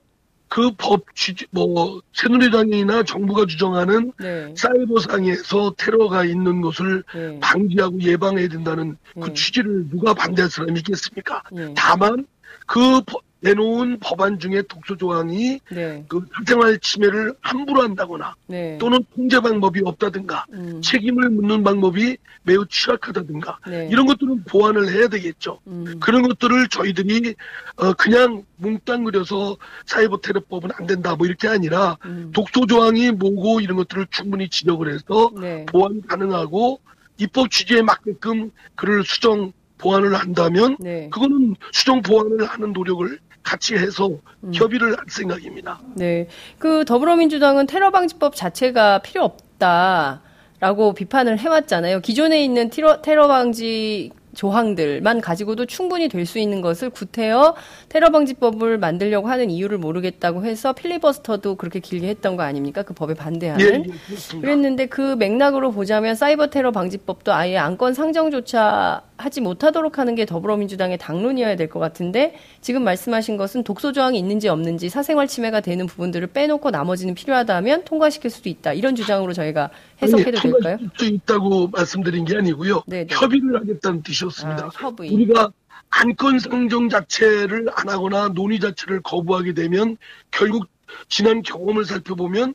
[0.48, 1.04] 그 법
[1.50, 4.54] 뭐 새누리당이나 정부가 주장하는 네.
[4.56, 7.38] 사이버상에서 테러가 있는 것을 네.
[7.40, 9.26] 방지하고 예방해야 된다는 그 네.
[9.26, 11.42] 그 취지를 누가 반대할 사람이 있겠습니까?
[11.50, 11.74] 네.
[11.76, 12.26] 다만
[12.66, 13.00] 그
[13.44, 16.02] 내놓은 법안 중에 독소 조항이 네.
[16.08, 18.78] 그 사생활 침해를 함부로 한다거나 네.
[18.78, 20.80] 또는 통제 방법이 없다든가 음.
[20.82, 23.88] 책임을 묻는 방법이 매우 취약하다든가 네.
[23.90, 25.60] 이런 것들은 보완을 해야 되겠죠.
[25.66, 26.00] 음.
[26.00, 27.34] 그런 것들을 저희들이
[27.76, 32.30] 어 그냥 뭉땅그려서 사이버 테러법은 안 된다 뭐 이렇게 아니라 음.
[32.34, 35.66] 독소 조항이 뭐고 이런 것들을 충분히 지적을 해서 네.
[35.66, 36.80] 보완 가능하고
[37.18, 41.10] 입법 취지에 맞게끔 그를 수정 보완을 한다면 네.
[41.10, 44.08] 그거는 수정 보완을 하는 노력을 같이 해서
[44.42, 44.52] 음.
[44.52, 45.78] 협의를 할 생각입니다.
[45.94, 46.26] 네.
[46.58, 52.00] 그 더불어민주당은 테러 방지법 자체가 필요 없다라고 비판을 해왔잖아요.
[52.00, 57.54] 기존에 있는 테러, 테러 방지 조항들만 가지고도 충분히 될 수 있는 것을 구태여
[57.88, 62.82] 테러 방지법을 만들려고 하는 이유를 모르겠다고 해서 필리버스터도 그렇게 길게 했던 거 아닙니까?
[62.82, 63.64] 그 법에 반대하는.
[63.64, 70.14] 예, 예, 그랬는데 그 맥락으로 보자면 사이버 테러 방지법도 아예 안건 상정조차 하지 못하도록 하는
[70.14, 75.60] 게 더불어민주당의 당론이어야 될 것 같은데 지금 말씀하신 것은 독소 조항이 있는지 없는지 사생활 침해가
[75.60, 78.74] 되는 부분들을 빼놓고 나머지는 필요하다면 통과시킬 수도 있다.
[78.74, 79.70] 이런 주장으로 저희가
[80.02, 80.78] 해석해도 아니, 될까요?
[80.96, 82.82] 수 있다고 말씀드린 게 아니고요.
[82.86, 83.06] 네네.
[83.06, 83.14] 네.
[83.14, 84.70] 협의를 하겠다는 뜻이었습니다.
[84.78, 85.50] 아, 우리가
[85.90, 89.96] 안건 상정 자체를 안 하거나 논의 자체를 거부하게 되면
[90.30, 90.66] 결국
[91.08, 92.54] 지난 경험을 살펴보면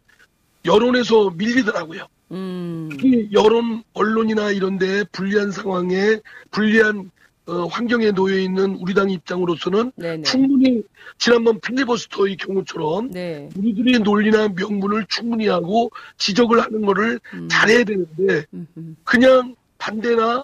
[0.65, 2.08] 여론에서 밀리더라고요.
[2.32, 2.89] 음.
[2.92, 6.20] 특히 여론 언론이나 이런데 불리한 상황에
[6.52, 7.12] 불리한
[7.48, 10.22] 어, 환경에 놓여 있는 우리 당 입장으로서는 네네.
[10.22, 10.84] 충분히
[11.18, 13.50] 지난번 필리버스터의 경우처럼 네.
[13.58, 17.48] 우리들의 논리나 명분을 충분히 하고 지적을 하는 거를 음.
[17.50, 18.96] 잘해야 되는데 음흠.
[19.04, 20.44] 그냥 반대나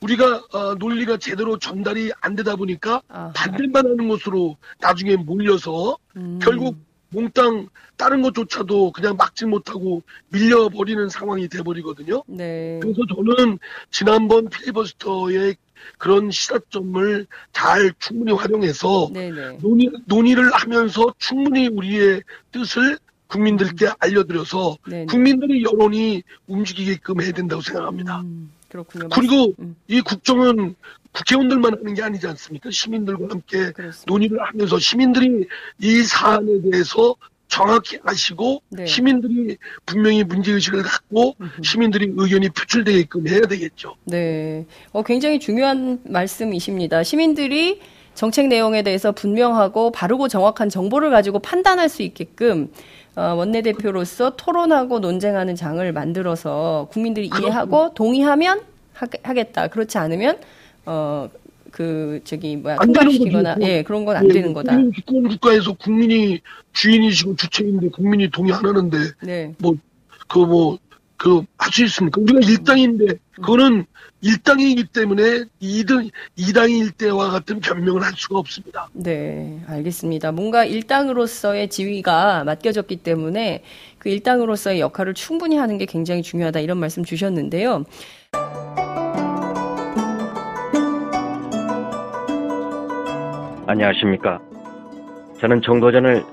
[0.00, 3.32] 우리가 어, 논리가 제대로 전달이 안 되다 보니까 아하.
[3.34, 6.38] 반대만 하는 것으로 나중에 몰려서 음.
[6.40, 6.76] 결국
[7.10, 12.22] 몽땅 다른 것조차도 그냥 막지 못하고 밀려버리는 상황이 돼버리거든요.
[12.26, 12.78] 네.
[12.82, 13.58] 그래서 저는
[13.90, 15.56] 지난번 필리버스터의
[15.98, 19.58] 그런 시사점을 잘 충분히 활용해서 네네.
[19.62, 25.06] 논의, 논의를 하면서 충분히 우리의 뜻을 국민들께 알려드려서 네네.
[25.06, 28.20] 국민들의 여론이 움직이게끔 해야 된다고 생각합니다.
[28.20, 29.08] 음, 그렇군요.
[29.08, 29.76] 그리고 음.
[29.88, 30.74] 이 국정은
[31.12, 32.70] 국회의원들만 하는 게 아니지 않습니까?
[32.70, 34.04] 시민들과 함께 그렇습니다.
[34.06, 35.46] 논의를 하면서 시민들이
[35.80, 37.14] 이 사안에 대해서
[37.48, 38.86] 정확히 아시고 네.
[38.86, 43.94] 시민들이 분명히 문제의식을 갖고 시민들이 의견이 표출되게끔 해야 되겠죠.
[44.04, 44.66] 네.
[44.92, 47.02] 어, 굉장히 중요한 말씀이십니다.
[47.02, 47.80] 시민들이
[48.14, 55.56] 정책 내용에 대해서 분명하고 바르고 정확한 정보를 가지고 판단할 수 있게끔 어, 원내대표로서 토론하고 논쟁하는
[55.56, 58.60] 장을 만들어서 국민들이 이해하고 동의하면
[58.92, 59.68] 하 겠다.
[59.68, 60.38] 그렇지 않으면
[60.86, 61.28] 어,
[61.70, 64.78] 그 저기 뭐야 통과시키거나 예 그런 건안 예, 되는 거다.
[65.06, 66.40] 국가에서 국민이
[66.72, 69.54] 주인이시고 주체인데 국민이 동의 안 하는데 네.
[69.58, 70.78] 뭐그 뭐
[71.16, 72.20] 그 할 수 있습니까?
[72.20, 73.86] 우리가 일당인데 그거는
[74.22, 78.88] 일당이기 때문에 이등 이당일 때와 같은 변명을 할 수가 없습니다.
[78.92, 80.32] 네, 알겠습니다.
[80.32, 83.62] 뭔가 일당으로서의 지위가 맡겨졌기 때문에
[83.98, 87.84] 그 일당으로서의 역할을 충분히 하는 게 굉장히 중요하다 이런 말씀 주셨는데요.
[93.68, 94.40] 안녕하십니까.
[95.40, 96.24] 저는 정도전을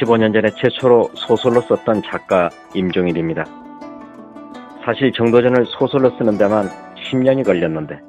[0.00, 3.44] 15년 전에 최초로 소설로 썼던 작가 임종일입니다.
[4.84, 6.68] 사실 정도전을 소설로 쓰는 데만
[7.12, 8.00] 10년이 걸렸는데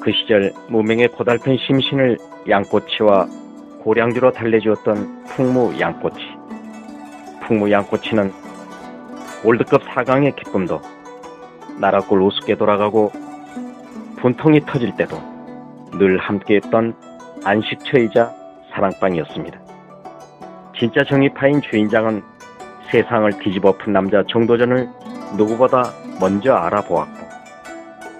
[0.00, 3.26] 그 시절 무명의 고달픈 심신을 양꼬치와
[3.82, 6.20] 고량주로 달래주었던 풍무 양꼬치.
[7.42, 8.30] 풍무 양꼬치는
[9.44, 10.80] 월드컵 4강의 기쁨도
[11.80, 13.10] 나라골 우습게 돌아가고
[14.20, 15.16] 분통이 터질 때도
[15.98, 16.94] 늘 함께했던
[17.44, 18.32] 안식처이자
[18.72, 19.58] 사랑방이었습니다.
[20.78, 22.22] 진짜 정의파인 주인장은
[22.90, 24.88] 세상을 뒤집어 푼 남자 정도전을
[25.36, 27.37] 누구보다 먼저 알아보았고,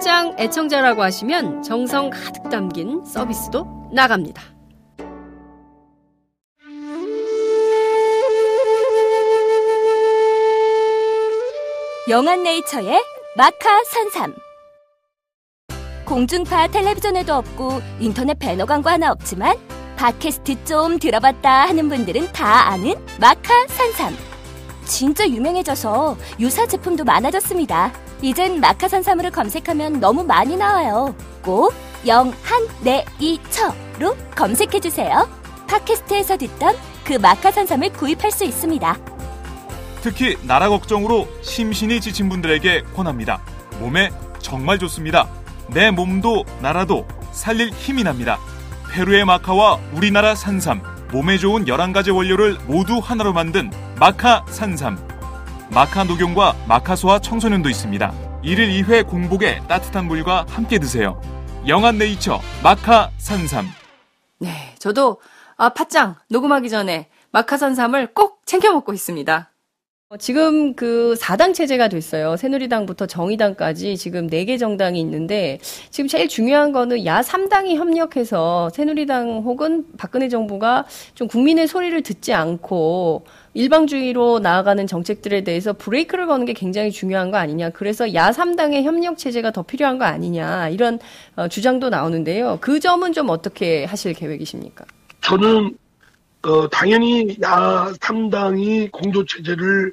[0.00, 4.42] 팟짱 애청자라고 하시면 정성 가득 담긴 서비스도 나갑니다.
[12.08, 13.04] 영한네이처의
[13.36, 14.34] 마카 산삼.
[16.06, 19.58] 공중파 텔레비전에도 없고 인터넷 배너 광고 하나 없지만
[19.96, 24.16] 팟캐스트 좀 들어봤다 하는 분들은 다 아는 마카 산삼.
[24.86, 31.72] 진짜 유명해져서 유사 제품도 많아졌습니다 이젠 마카 산삼으로 검색하면 너무 많이 나와요 꼭
[32.06, 32.96] 영한네이처로
[34.34, 35.28] 검색해주세요
[35.68, 38.96] 팟캐스트에서 듣던 그 마카 산삼을 구입할 수 있습니다
[40.02, 43.40] 특히 나라 걱정으로 심신이 지친 분들에게 권합니다.
[43.80, 45.28] 몸에 정말 좋습니다.
[45.68, 48.38] 내 몸도 나라도 살릴 힘이 납니다.
[48.90, 55.19] 페루의 마카와 우리나라 산삼, 몸에 좋은 11가지 원료를 모두 하나로 만든 마카 산삼.
[55.72, 58.12] 마카 녹용과 마카소와 청소년도 있습니다.
[58.42, 61.20] 1일 2회 공복에 따뜻한 물과 함께 드세요.
[61.68, 63.66] 영한 네이처 마카 산삼.
[64.40, 65.20] 네, 저도
[65.56, 69.50] 아 팥짱 녹음하기 전에 마카 산삼을 꼭 챙겨 먹고 있습니다.
[70.12, 72.36] 어, 지금 그 4당 체제가 됐어요.
[72.36, 79.86] 새누리당부터 정의당까지 지금 4개 정당이 있는데 지금 제일 중요한 거는 야 3당이 협력해서 새누리당 혹은
[79.96, 86.92] 박근혜 정부가 좀 국민의 소리를 듣지 않고 일방주의로 나아가는 정책들에 대해서 브레이크를 거는 게 굉장히
[86.92, 87.70] 중요한 거 아니냐.
[87.70, 90.68] 그래서 야 3당의 협력 체제가 더 필요한 거 아니냐.
[90.68, 90.98] 이런
[91.36, 92.58] 어, 주장도 나오는데요.
[92.60, 94.84] 그 점은 좀 어떻게 하실 계획이십니까?
[95.20, 95.76] 저는
[96.42, 99.92] 어, 당연히 야 3당이 공조 체제를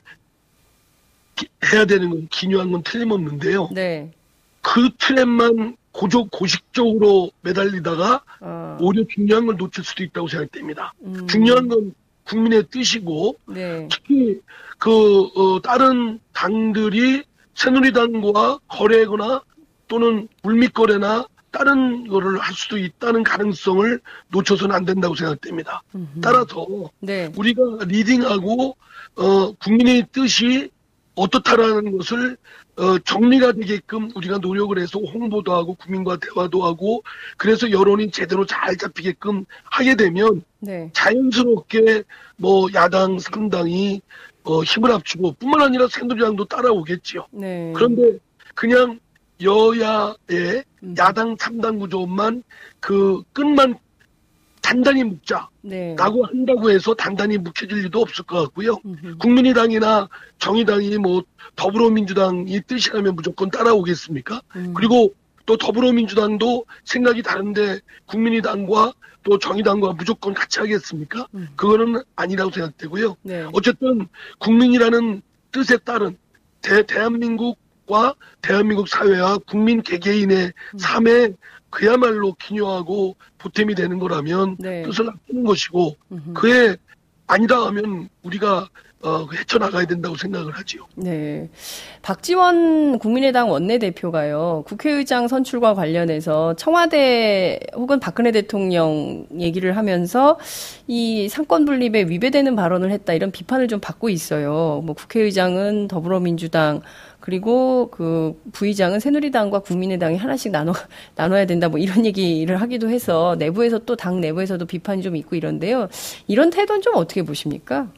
[1.71, 3.69] 해야 되는 건 기묘한 건 틀림없는데요.
[3.73, 4.11] 네.
[4.61, 8.77] 그 트랩만 고조 고식적으로 매달리다가 어.
[8.79, 10.93] 오히려 중요한 걸 놓칠 수도 있다고 생각됩니다.
[11.01, 11.25] 음.
[11.27, 11.93] 중요한 건
[12.27, 13.87] 국민의 뜻이고 네.
[13.91, 14.39] 특히
[14.77, 17.23] 그 어, 다른 당들이
[17.55, 19.41] 새누리당과 거래거나
[19.87, 25.81] 또는 물밑거래나 다른 거를 할 수도 있다는 가능성을 놓쳐서는 안 된다고 생각됩니다.
[25.95, 26.21] 음흠.
[26.21, 26.67] 따라서
[26.99, 27.31] 네.
[27.35, 28.77] 우리가 리딩하고
[29.15, 30.69] 어, 국민의 뜻이
[31.15, 32.37] 어떻다라는 것을
[32.77, 37.03] 어, 정리가 되게끔 우리가 노력을 해서 홍보도 하고 국민과 대화도 하고
[37.35, 40.89] 그래서 여론이 제대로 잘 잡히게끔 하게 되면 네.
[40.93, 42.03] 자연스럽게
[42.37, 44.01] 뭐 야당 3당이
[44.43, 47.25] 어, 힘을 합치고 뿐만 아니라 새누리당도 따라오겠지요.
[47.31, 47.73] 네.
[47.75, 48.19] 그런데
[48.53, 48.99] 그냥
[49.41, 50.95] 여야의 음.
[50.97, 52.43] 야당 3당 구조만
[52.79, 53.77] 그 끝만
[54.67, 55.95] 단단히 묵자라고 네.
[55.97, 58.75] 한다고 해서 단단히 묵혀질 리도 없을 것 같고요.
[58.85, 59.17] 음흠.
[59.19, 61.23] 국민의당이나 정의당이 뭐
[61.55, 64.41] 더불어민주당이 뜻이라면 무조건 따라오겠습니까?
[64.57, 64.73] 음.
[64.75, 65.13] 그리고
[65.45, 68.91] 또 더불어민주당도 생각이 다른데 국민의당과
[69.23, 71.27] 또 정의당과 무조건 같이 하겠습니까?
[71.33, 71.47] 음.
[71.55, 73.15] 그거는 아니라고 생각되고요.
[73.21, 73.47] 네.
[73.53, 74.05] 어쨌든
[74.39, 75.21] 국민이라는
[75.53, 76.17] 뜻에 따른
[76.61, 80.77] 대, 대한민국 과 대한민국 사회와 국민 개개인의 음.
[80.77, 81.29] 삶에
[81.77, 84.81] 그야말로 기묘하고 보탬이 되는 거라면 네.
[84.81, 86.33] 뜻을 나누는 것이고 음흠.
[86.33, 86.75] 그에
[87.27, 88.67] 아니다 하면 우리가
[89.03, 90.87] 어, 헤쳐나가야 된다고 생각을 하지요.
[90.95, 91.47] 네.
[92.01, 100.39] 박지원 국민의당 원내대표가요, 국회의장 선출과 관련해서 청와대 혹은 박근혜 대통령 얘기를 하면서
[100.87, 104.81] 이 상권 분립에 위배되는 발언을 했다 이런 비판을 좀 받고 있어요.
[104.83, 106.81] 뭐 국회의장은 더불어민주당,
[107.27, 110.71] 그리고 그 부의장은 새누리당과 국민의당이 하나씩 나눠
[111.15, 115.89] 나눠야 된다 뭐 이런 얘기를 하기도 해서 내부에서 또 당 내부에서도 비판이 좀 있고 이런데요.
[116.27, 117.91] 이런 태도는 좀 어떻게 보십니까?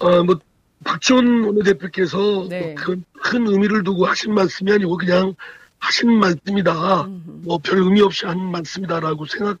[0.00, 0.40] 어뭐
[0.82, 2.74] 박지원 원내대표께서 네.
[2.74, 5.36] 큰, 큰 의미를 두고 하신 말씀이 아니고 그냥
[5.78, 7.06] 하신 말씀이다.
[7.44, 9.58] 뭐 별 의미 없이 한 말씀이다라고 생각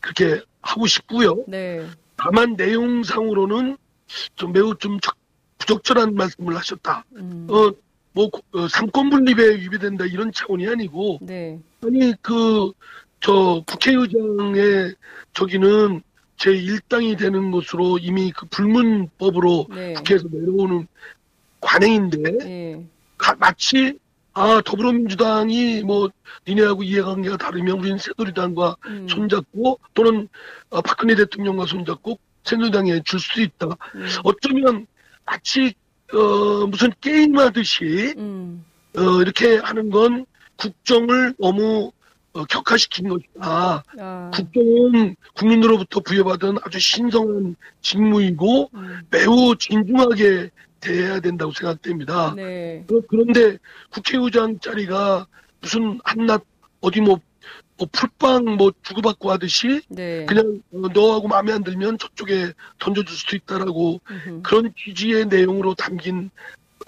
[0.00, 1.44] 그렇게 하고 싶고요.
[1.46, 1.86] 네.
[2.16, 3.76] 다만 내용상으로는
[4.34, 4.98] 좀 매우 좀
[5.58, 7.04] 부적절한 말씀을 하셨다.
[7.14, 7.46] 음.
[7.48, 7.70] 어,
[8.16, 11.60] 뭐 어, 삼권 분립에 위배된다 이런 차원이 아니고 네.
[11.84, 12.72] 아니 그
[13.20, 14.94] 저 국회의장의
[15.32, 16.02] 저기는
[16.36, 19.94] 제 1당이 되는 것으로 이미 그 불문법으로 네.
[19.94, 20.86] 국회에서 내려오는
[21.60, 22.86] 관행인데 네.
[23.16, 23.98] 가, 마치
[24.34, 26.10] 아 더불어민주당이 뭐
[26.46, 29.08] 니네하고 이해관계가 다르면 우리는 새누리당과 음.
[29.08, 30.28] 손잡고 또는
[30.68, 33.66] 어, 박근혜 대통령과 손잡고 새누리당에 줄 수도 있다.
[33.94, 34.06] 음.
[34.24, 34.86] 어쩌면
[35.24, 35.74] 마치
[36.12, 38.64] 어, 무슨 게임하듯이, 음.
[38.96, 40.26] 어, 이렇게 하는 건
[40.56, 41.92] 국정을 너무,
[42.32, 43.82] 어, 격화시킨 것이다.
[43.98, 44.30] 아.
[44.32, 49.00] 국정은 국민으로부터 부여받은 아주 신성한 직무이고 음.
[49.10, 50.50] 매우 진중하게
[50.80, 52.34] 대해야 된다고 생각됩니다.
[52.36, 52.84] 네.
[53.08, 53.58] 그런데
[53.90, 55.26] 국회의장 자리가
[55.60, 56.44] 무슨 한낱
[56.80, 57.18] 어디 뭐,
[57.78, 60.24] 뭐 풀빵 뭐 주고받고 하듯이 네.
[60.26, 64.42] 그냥 너하고 마음에 안 들면 저쪽에 던져줄 수도 있다라고 으흠.
[64.42, 66.30] 그런 취지의 내용으로 담긴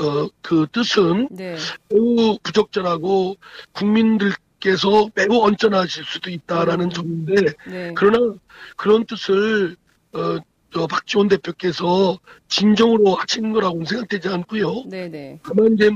[0.00, 1.56] 어, 그 뜻은 네.
[1.90, 3.36] 매우 부적절하고
[3.72, 6.90] 국민들 께서 매우 언짢아질 수도 있다라는 음.
[6.90, 7.34] 점인데
[7.66, 7.92] 네.
[7.94, 8.34] 그러나
[8.76, 9.76] 그런 뜻을
[10.12, 10.38] 어,
[10.78, 14.84] 저 박지원 대표께서 진정으로 하시는 거라고는 생각되지 않고요.
[14.88, 15.08] 네네.
[15.08, 15.40] 네.
[15.42, 15.90] 다만 이제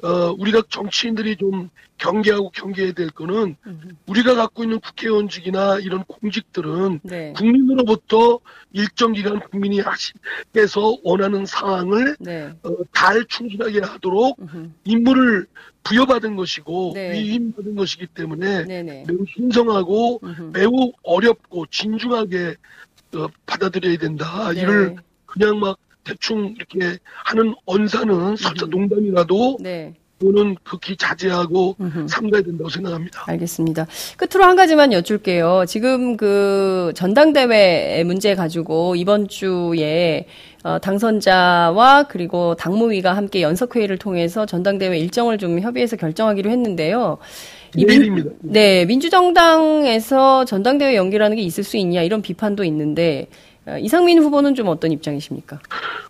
[0.00, 3.88] 어, 우리가 정치인들이 좀 경계하고 경계해야 될 거는 음흠.
[4.06, 7.32] 우리가 갖고 있는 국회의원직이나 이런 공직들은 네.
[7.36, 8.38] 국민으로부터
[8.72, 12.52] 일정 기간 국민이 하시께서 원하는 사항을 네.
[12.62, 14.70] 어, 잘 충실하게 하도록 음흠.
[14.84, 15.46] 임무를
[15.82, 17.12] 부여받은 것이고 네.
[17.12, 19.04] 위임받은 것이기 때문에 네네.
[19.08, 20.50] 매우 신성하고 음흠.
[20.52, 22.54] 매우 어렵고 진중하게
[23.14, 24.52] 어, 받아들여야 된다.
[24.52, 24.60] 네.
[24.60, 24.96] 이를
[25.26, 29.94] 그냥 막 대충 이렇게 하는 언사는 설사 농담이라도 네.
[30.18, 32.08] 또는 극히 자제하고 음흠.
[32.08, 33.24] 삼가야 된다고 생각합니다.
[33.26, 33.86] 알겠습니다.
[34.16, 35.64] 끝으로 한 가지만 여쭐게요.
[35.68, 40.26] 지금 그 전당대회 문제 가지고 이번 주에
[40.68, 47.16] 어, 당선자와 그리고 당무위가 함께 연석회의를 통해서 전당대회 일정을 좀 협의해서 결정하기로 했는데요.
[47.74, 48.30] 내일입니다.
[48.42, 53.28] 민, 네, 민주정당에서 전당대회 연기라는 게 있을 수 있냐 이런 비판도 있는데
[53.64, 55.58] 어, 이상민 후보는 좀 어떤 입장이십니까?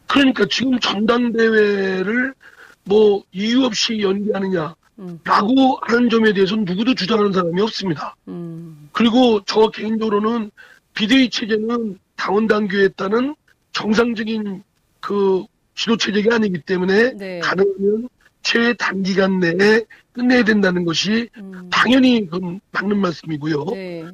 [0.09, 2.35] 그러니까 지금 전당대회를
[2.83, 5.21] 뭐 이유 없이 연기하느냐 음.
[5.23, 8.17] 라고 하는 점에 대해서는 누구도 주장하는 사람이 없습니다.
[8.27, 8.89] 음.
[8.91, 10.51] 그리고 저 개인적으로는
[10.95, 13.37] 비대위 체제는 당원 당규에 따른
[13.79, 14.65] 정상적인
[14.99, 15.45] 그
[15.77, 17.39] 지도 체제가 아니기 때문에 네.
[17.39, 18.09] 가능하면
[18.43, 21.69] 최단기간 내에 끝내야 된다는 것이 음.
[21.71, 23.65] 당연히 그건 맞는 말씀이고요.
[23.67, 24.05] 네.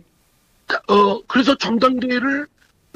[0.88, 2.46] 어, 그래서 전당대회를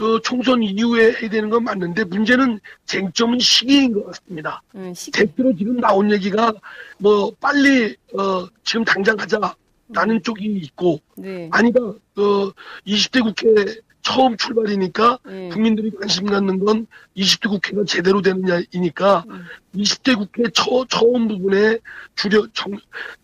[0.00, 4.62] 어, 총선 이후에 해야 되는 건 맞는데 문제는 쟁점은 시기인 것 같습니다.
[4.74, 5.12] 음, 시기.
[5.12, 6.52] 대표로 지금 나온 얘기가
[6.98, 10.22] 뭐 빨리 어, 지금 당장 하자라는 음.
[10.22, 11.48] 쪽이 있고 네.
[11.50, 12.52] 아니다 어,
[12.86, 15.50] 20대 국회 처음 출발이니까 네.
[15.50, 19.44] 국민들이 관심 갖는 건 20대 국회가 제대로 되느냐이니까 음.
[19.74, 21.78] 20대 국회 처, 처음 부분에
[22.16, 22.72] 주력 정,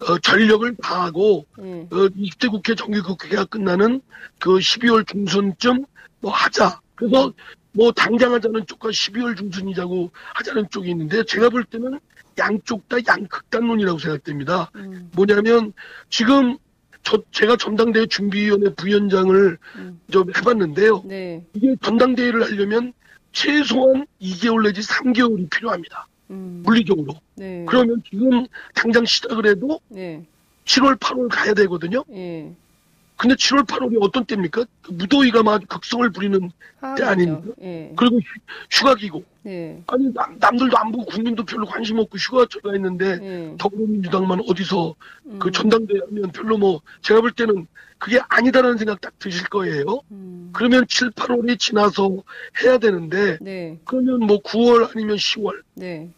[0.01, 1.89] 어, 전력을 다하고 음.
[1.91, 4.03] 어, 20대 국회 정기 국회가 끝나는
[4.39, 5.87] 그 12월 중순쯤
[6.21, 6.81] 뭐 하자.
[6.97, 7.33] 그래서
[7.73, 11.99] 뭐 당장 하자는 쪽과 12월 중순이자고 하자는 쪽이 있는데 제가 볼 때는
[12.37, 14.71] 양쪽 다 양극단론이라고 생각됩니다.
[14.75, 15.11] 음.
[15.15, 15.73] 뭐냐면
[16.11, 16.59] 지금
[17.05, 20.01] 저 제가 전당대회 준비위원회 부위원장을 음.
[20.11, 21.03] 좀 해봤는데요.
[21.05, 21.45] 네.
[21.53, 22.93] 이게 전당대회를 하려면
[23.33, 26.09] 최소한 2개월 내지 3개월이 필요합니다.
[26.31, 26.63] 음.
[26.65, 27.15] 물리적으로.
[27.37, 27.65] 네.
[27.69, 30.25] 그러면 지금 당장 시작을 해도 네.
[30.65, 32.05] 7월, 8월 가야 되거든요.
[32.09, 32.53] 네.
[33.17, 34.65] 근데 7월, 8월이 어떤 때입니까?
[34.83, 36.51] 그 무더위가 막 극성을 부리는
[36.81, 37.53] 아, 때 아닙니까?
[37.63, 37.93] 예.
[37.97, 38.19] 그리고
[38.71, 39.25] 휴, 가기고.
[39.47, 39.83] 예.
[39.87, 43.55] 아니 남, 남들도 안 보고 국민도 별로 관심 없고 휴가 들어가 있는데 예.
[43.59, 45.39] 더불어민주당만 어디서 그 음.
[45.39, 47.67] 그 전당대회 하면 별로 뭐 제가 볼 때는
[47.99, 50.01] 그게 아니다라는 생각 딱 드실 거예요.
[50.11, 50.51] 음.
[50.53, 52.23] 그러면 7, 8월이 지나서
[52.63, 53.79] 해야 되는데 네.
[53.85, 55.63] 그러면 뭐 9월 아니면 10월.
[55.75, 56.11] 네.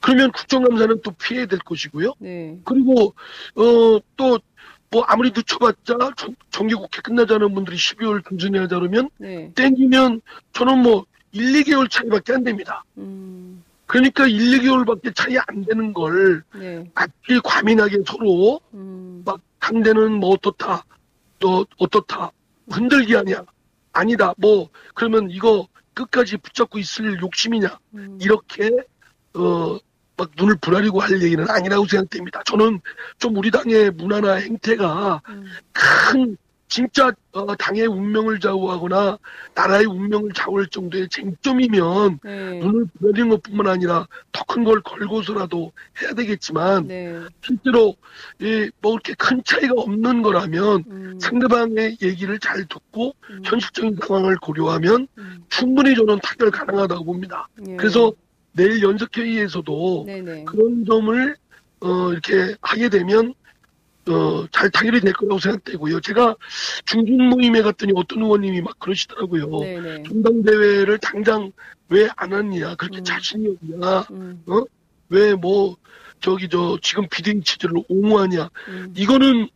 [0.00, 2.14] 그러면 국정감사는 또 피해야 될 것이고요.
[2.18, 2.58] 네.
[2.64, 3.14] 그리고
[3.54, 4.38] 어또
[4.90, 5.96] 뭐 아무리 늦춰봤자
[6.50, 9.50] 정기국회 끝나자는 분들이 12월 중순에 하자 그러면 네.
[9.54, 10.20] 땡기면
[10.52, 11.06] 저는 뭐
[11.36, 12.84] 1, 2개월 차이밖에 안 됩니다.
[12.98, 13.62] 음.
[13.86, 16.90] 그러니까 1, 2개월밖에 차이 안 되는 걸 네.
[16.94, 19.22] 아주 과민하게 서로 음.
[19.24, 20.84] 막 당대는 뭐 어떻다
[21.38, 22.32] 또 어떻다
[22.70, 23.44] 흔들기 아니야
[23.92, 28.18] 아니다 뭐 그러면 이거 끝까지 붙잡고 있을 욕심이냐 음.
[28.20, 28.70] 이렇게
[29.34, 29.78] 어
[30.16, 32.42] 막 눈을 부라리고 할 얘기는 아니라고 생각됩니다.
[32.44, 32.80] 저는
[33.18, 35.44] 좀 우리 당의 문화나 행태가 음.
[35.72, 36.36] 큰
[36.68, 39.18] 진짜 어, 당의 운명을 좌우하거나
[39.54, 42.58] 나라의 운명을 좌우할 정도의 쟁점이면 네.
[42.58, 47.20] 눈을 부라리는 것뿐만 아니라 더 큰 걸 걸고서라도 해야 되겠지만 네.
[47.42, 47.94] 실제로
[48.42, 51.18] 예, 뭐 이렇게 큰 차이가 없는 거라면 음.
[51.20, 53.42] 상대방의 얘기를 잘 듣고 음.
[53.44, 55.44] 현실적인 상황을 고려하면 음.
[55.50, 57.48] 충분히 저는 타결 가능하다고 봅니다.
[57.58, 57.76] 네.
[57.76, 58.12] 그래서
[58.52, 60.44] 내일 연석회의에서도 네네.
[60.44, 61.36] 그런 점을
[61.80, 63.34] 어, 이렇게 하게 되면
[64.08, 66.00] 어, 잘 타결이 될 거라고 생각되고요.
[66.00, 66.36] 제가
[66.84, 69.60] 중진 모임에 갔더니 어떤 의원님이 막 그러시더라고요.
[69.60, 70.02] 네네.
[70.04, 71.52] 전당대회를 당장
[71.88, 73.04] 왜 안 하느냐, 그렇게 음.
[73.04, 74.42] 자신이 없냐, 음.
[74.46, 74.62] 어?
[75.08, 75.76] 왜 뭐,
[76.20, 78.50] 저기, 저, 지금 비대위 체제를 옹호하냐.
[78.68, 78.92] 음.
[78.96, 79.48] 이거는,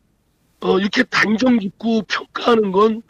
[0.61, 3.03] 어, 이렇게 단정 짓고 평가하는 건,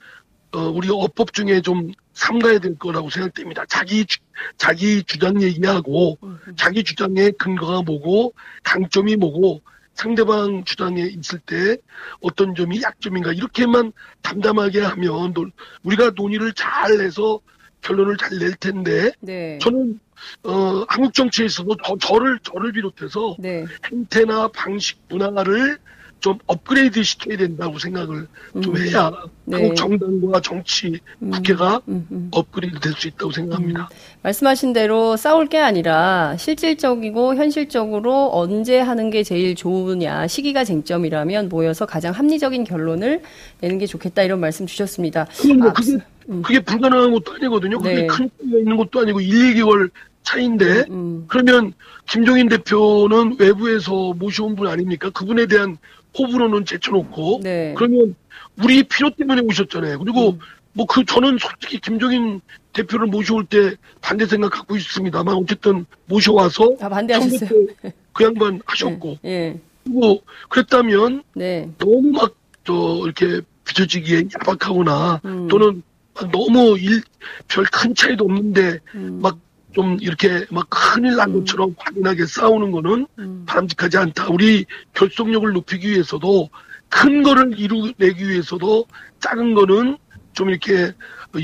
[0.52, 3.64] 어, 우리 어법 중에 좀 삼가야 될 거라고 생각됩니다.
[3.66, 4.18] 자기 주,
[4.56, 6.18] 자기 주장 얘기하고
[6.56, 8.34] 자기 주장의 근거가 뭐고
[8.64, 9.62] 강점이 뭐고
[10.00, 11.76] 상대방 주당에 있을 때
[12.22, 13.92] 어떤 점이 약점인가 이렇게만
[14.22, 15.34] 담담하게 하면
[15.82, 17.40] 우리가 논의를 잘 해서
[17.82, 19.58] 결론을 잘 낼 텐데 네.
[19.60, 20.00] 저는
[20.44, 23.66] 어, 한국 정치에서도 저, 저를 저를 비롯해서 네.
[23.90, 25.78] 행태나 방식 문화를
[26.20, 28.62] 좀 업그레이드 시켜야 된다고 생각을 음.
[28.62, 29.10] 좀 해야
[29.46, 29.56] 네.
[29.56, 31.30] 한국 정당과 정치 음.
[31.30, 32.06] 국회가 음.
[32.10, 32.28] 음.
[32.30, 33.88] 업그레이드 될 수 있다고 생각합니다.
[33.90, 33.96] 음.
[34.22, 41.86] 말씀하신 대로 싸울 게 아니라 실질적이고 현실적으로 언제 하는 게 제일 좋으냐 시기가 쟁점이라면 모여서
[41.86, 43.22] 가장 합리적인 결론을
[43.60, 45.22] 내는 게 좋겠다 이런 말씀 주셨습니다.
[45.22, 45.98] 아, 그게
[46.28, 46.42] 음.
[46.42, 47.78] 그게 불가능한 것도 아니거든요.
[47.78, 48.06] 그게 네.
[48.06, 49.90] 큰 차이가 있는 것도 아니고 1, 2개월
[50.22, 50.84] 차인데
[51.28, 51.72] 그러면
[52.06, 55.08] 김종인 대표는 외부에서 모셔온 분 아닙니까?
[55.10, 55.78] 그분에 대한
[56.18, 57.74] 호불호는 제쳐놓고 네.
[57.76, 58.14] 그러면
[58.62, 59.98] 우리 필요 때문에 오셨잖아요.
[59.98, 60.38] 그리고 음.
[60.72, 62.40] 뭐그 저는 솔직히 김종인
[62.72, 67.66] 대표를 모셔올 때 반대 생각 갖고 있습니다만 어쨌든 모셔와서 아, 반대하셨어요.
[68.12, 69.30] 그 양반 하셨고 네.
[69.52, 69.60] 네.
[69.84, 71.68] 그리고 그랬다면 네.
[71.78, 72.34] 너무 막
[72.64, 75.48] 저 이렇게 비춰지기에 야박하거나 음.
[75.48, 75.82] 또는
[76.30, 77.00] 너무 일
[77.48, 79.18] 별 큰 차이도 없는데 음.
[79.22, 79.38] 막
[79.72, 81.40] 좀 이렇게 막 큰일 난 음.
[81.40, 83.44] 것처럼 확인하게 싸우는 거는 음.
[83.46, 84.28] 바람직하지 않다.
[84.30, 84.64] 우리
[84.94, 86.48] 결속력을 높이기 위해서도
[86.88, 88.84] 큰 거를 이루내기 위해서도
[89.20, 89.96] 작은 거는
[90.32, 90.92] 좀 이렇게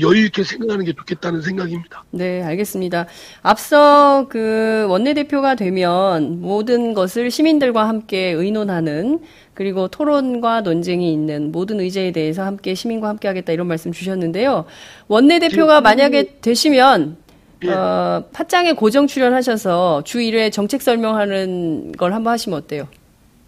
[0.01, 2.03] 여유 있게 생각하는 게 좋겠다는 생각입니다.
[2.11, 3.07] 네, 알겠습니다.
[3.41, 9.19] 앞서 그 원내대표가 되면 모든 것을 시민들과 함께 의논하는
[9.53, 14.65] 그리고 토론과 논쟁이 있는 모든 의제에 대해서 함께 시민과 함께 하겠다 이런 말씀 주셨는데요.
[15.07, 17.17] 원내대표가 만약에 되시면
[17.63, 17.69] 예.
[17.71, 22.87] 어, 팟짱에 고정 출연하셔서 주 1회 정책 설명하는 걸 한번 하시면 어때요?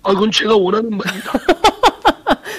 [0.04, 1.32] 아, 그건 제가 원하는 바입니다.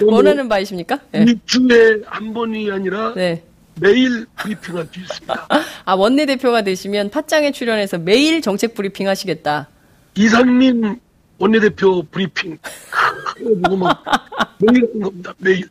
[0.07, 0.99] 원하는 바이십니까?
[1.13, 1.23] 네.
[1.23, 3.43] 일주일에 한 번이 아니라 네.
[3.81, 5.49] 매일 브리핑할 수 있습니다.
[5.85, 9.69] 아, 원내대표가 되시면 팟짱에 출연해서 매일 정책 브리핑 하시겠다.
[10.15, 11.01] 이상민
[11.39, 12.59] 원내대표 브리핑.
[14.61, 15.35] 매일 하는 겁니다.
[15.39, 15.65] 매일.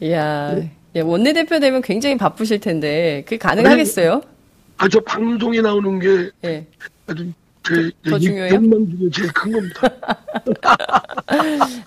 [0.00, 0.54] 이야.
[0.54, 0.70] 네.
[0.94, 4.22] 예, 원내대표 되면 굉장히 바쁘실 텐데, 그게 가능하겠어요?
[4.78, 4.84] 네.
[4.84, 6.66] 아, 저 방송에 나오는 게 네.
[7.06, 7.32] 아주
[7.66, 8.54] 제, 중요해요?
[8.54, 9.80] 욕망 중에 제일 큰 겁니다.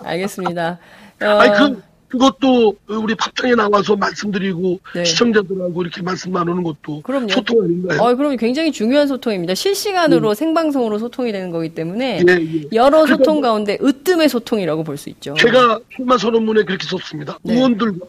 [0.04, 0.78] 알겠습니다.
[1.22, 1.26] 어...
[1.26, 5.04] 아니, 그, 그것도 우리 팝창에 나와서 말씀드리고 네.
[5.04, 7.28] 시청자들하고 이렇게 말씀 나누는 것도 그럼요.
[7.28, 8.02] 소통 아닌가요?
[8.02, 9.54] 어, 그럼 굉장히 중요한 소통입니다.
[9.54, 10.34] 실시간으로 네.
[10.34, 12.62] 생방송으로 소통이 되는 거기 때문에 네, 예.
[12.72, 15.34] 여러 소통 가운데 으뜸의 소통이라고 볼 수 있죠.
[15.38, 17.38] 제가 출마 선언문에 그렇게 썼습니다.
[17.42, 17.54] 네.
[17.54, 18.06] 의원들과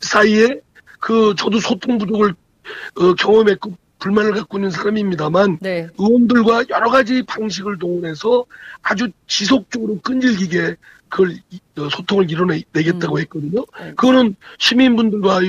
[0.00, 0.60] 사이에
[0.98, 2.34] 그 저도 소통 부족을
[2.96, 5.88] 어, 경험했고 불만을 갖고 있는 사람입니다만 네.
[5.98, 8.44] 의원들과 여러 가지 방식을 동원해서
[8.82, 10.76] 아주 지속적으로 끈질기게
[11.08, 11.36] 그걸
[11.78, 13.20] 어, 소통을 이뤄내겠다고 음.
[13.20, 13.64] 했거든요.
[13.80, 13.90] 네.
[13.94, 15.40] 그거는 시민분들과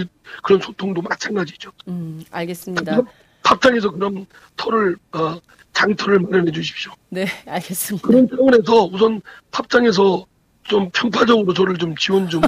[0.43, 1.71] 그런 소통도 마찬가지죠.
[1.87, 3.01] 음, 알겠습니다.
[3.43, 4.25] 밥상에서 그럼
[4.55, 5.39] 털을 어,
[5.73, 6.91] 장터를 마련해 주십시오.
[7.09, 8.07] 네, 알겠습니다.
[8.07, 9.21] 그런 차원에서 우선
[9.51, 10.25] 팝장에서
[10.67, 12.41] 좀 편파적으로 저를 좀 지원 좀.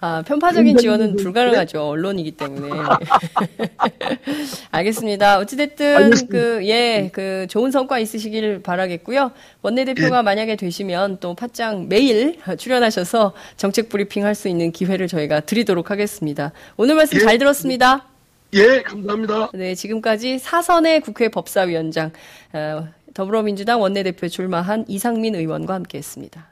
[0.00, 1.88] 아, 편파적인 지원은 불가능하죠.
[1.88, 2.70] 언론이기 때문에.
[4.70, 5.38] 알겠습니다.
[5.38, 6.32] 어찌됐든, 알겠습니다.
[6.36, 9.30] 그, 예, 그, 좋은 성과 있으시길 바라겠고요.
[9.62, 10.22] 원내대표가 예.
[10.22, 16.52] 만약에 되시면 또 팟짱 매일 출연하셔서 정책 브리핑 할 수 있는 기회를 저희가 드리도록 하겠습니다.
[16.78, 17.22] 오늘 말씀 예.
[17.22, 18.06] 잘 들었습니다.
[18.54, 19.50] 예, 감사합니다.
[19.52, 22.12] 네, 지금까지 사선의 국회 법사위원장,
[22.54, 26.46] 어, 더불어민주당 원내대표 출마한 이상민 의원과 함께했습니다.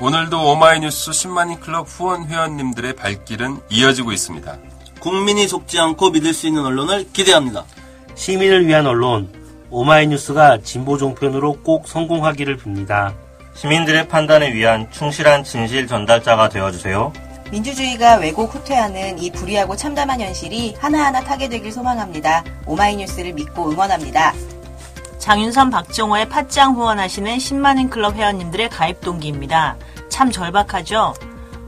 [0.00, 4.58] 오늘도 오마이뉴스 10만인 클럽 후원 회원님들의 발길은 이어지고 있습니다.
[5.00, 7.64] 국민이 속지 않고 믿을 수 있는 언론을 기대합니다.
[8.14, 9.30] 시민을 위한 언론
[9.70, 13.14] 오마이뉴스가 진보 종편으로 꼭 성공하기를 빕니다.
[13.54, 17.12] 시민들의 판단에 위한 충실한 진실 전달자가 되어주세요.
[17.50, 22.44] 민주주의가 왜곡 후퇴하는 이 불의하고 참담한 현실이 하나하나 타개되길 소망합니다.
[22.66, 24.32] 오마이뉴스를 믿고 응원합니다.
[25.18, 29.76] 장윤선, 박정호의 팟짱 후원하시는 10만인 클럽 회원님들의 가입 동기입니다.
[30.08, 31.14] 참 절박하죠?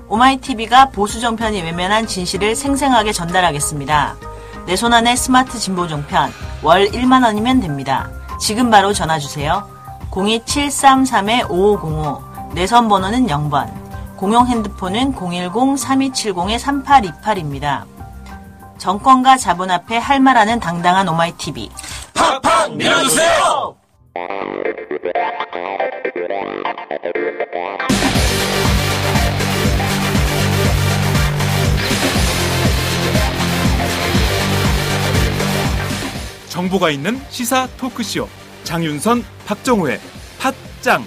[0.08, 4.16] 오마이TV가 보수 정편이 외면한 진실을 생생하게 전달하겠습니다.
[4.66, 6.30] 내 손 안에 스마트 진보 종편
[6.62, 8.10] 월 1만 원이면 됩니다.
[8.40, 9.66] 지금 바로 전화 주세요.
[10.10, 13.85] 02733-5505 내선 번호는 0번
[14.16, 17.84] 공용 핸드폰은 010-3270-3828입니다.
[18.78, 21.68] 정권과 자본 앞에 할 말하는 당당한 오마이TV.
[22.14, 23.76] 팍팍 밀어주세요!
[36.48, 38.26] 정보가 있는 시사 토크쇼
[38.64, 40.00] 장윤선, 박정호의
[40.80, 41.04] 팟짱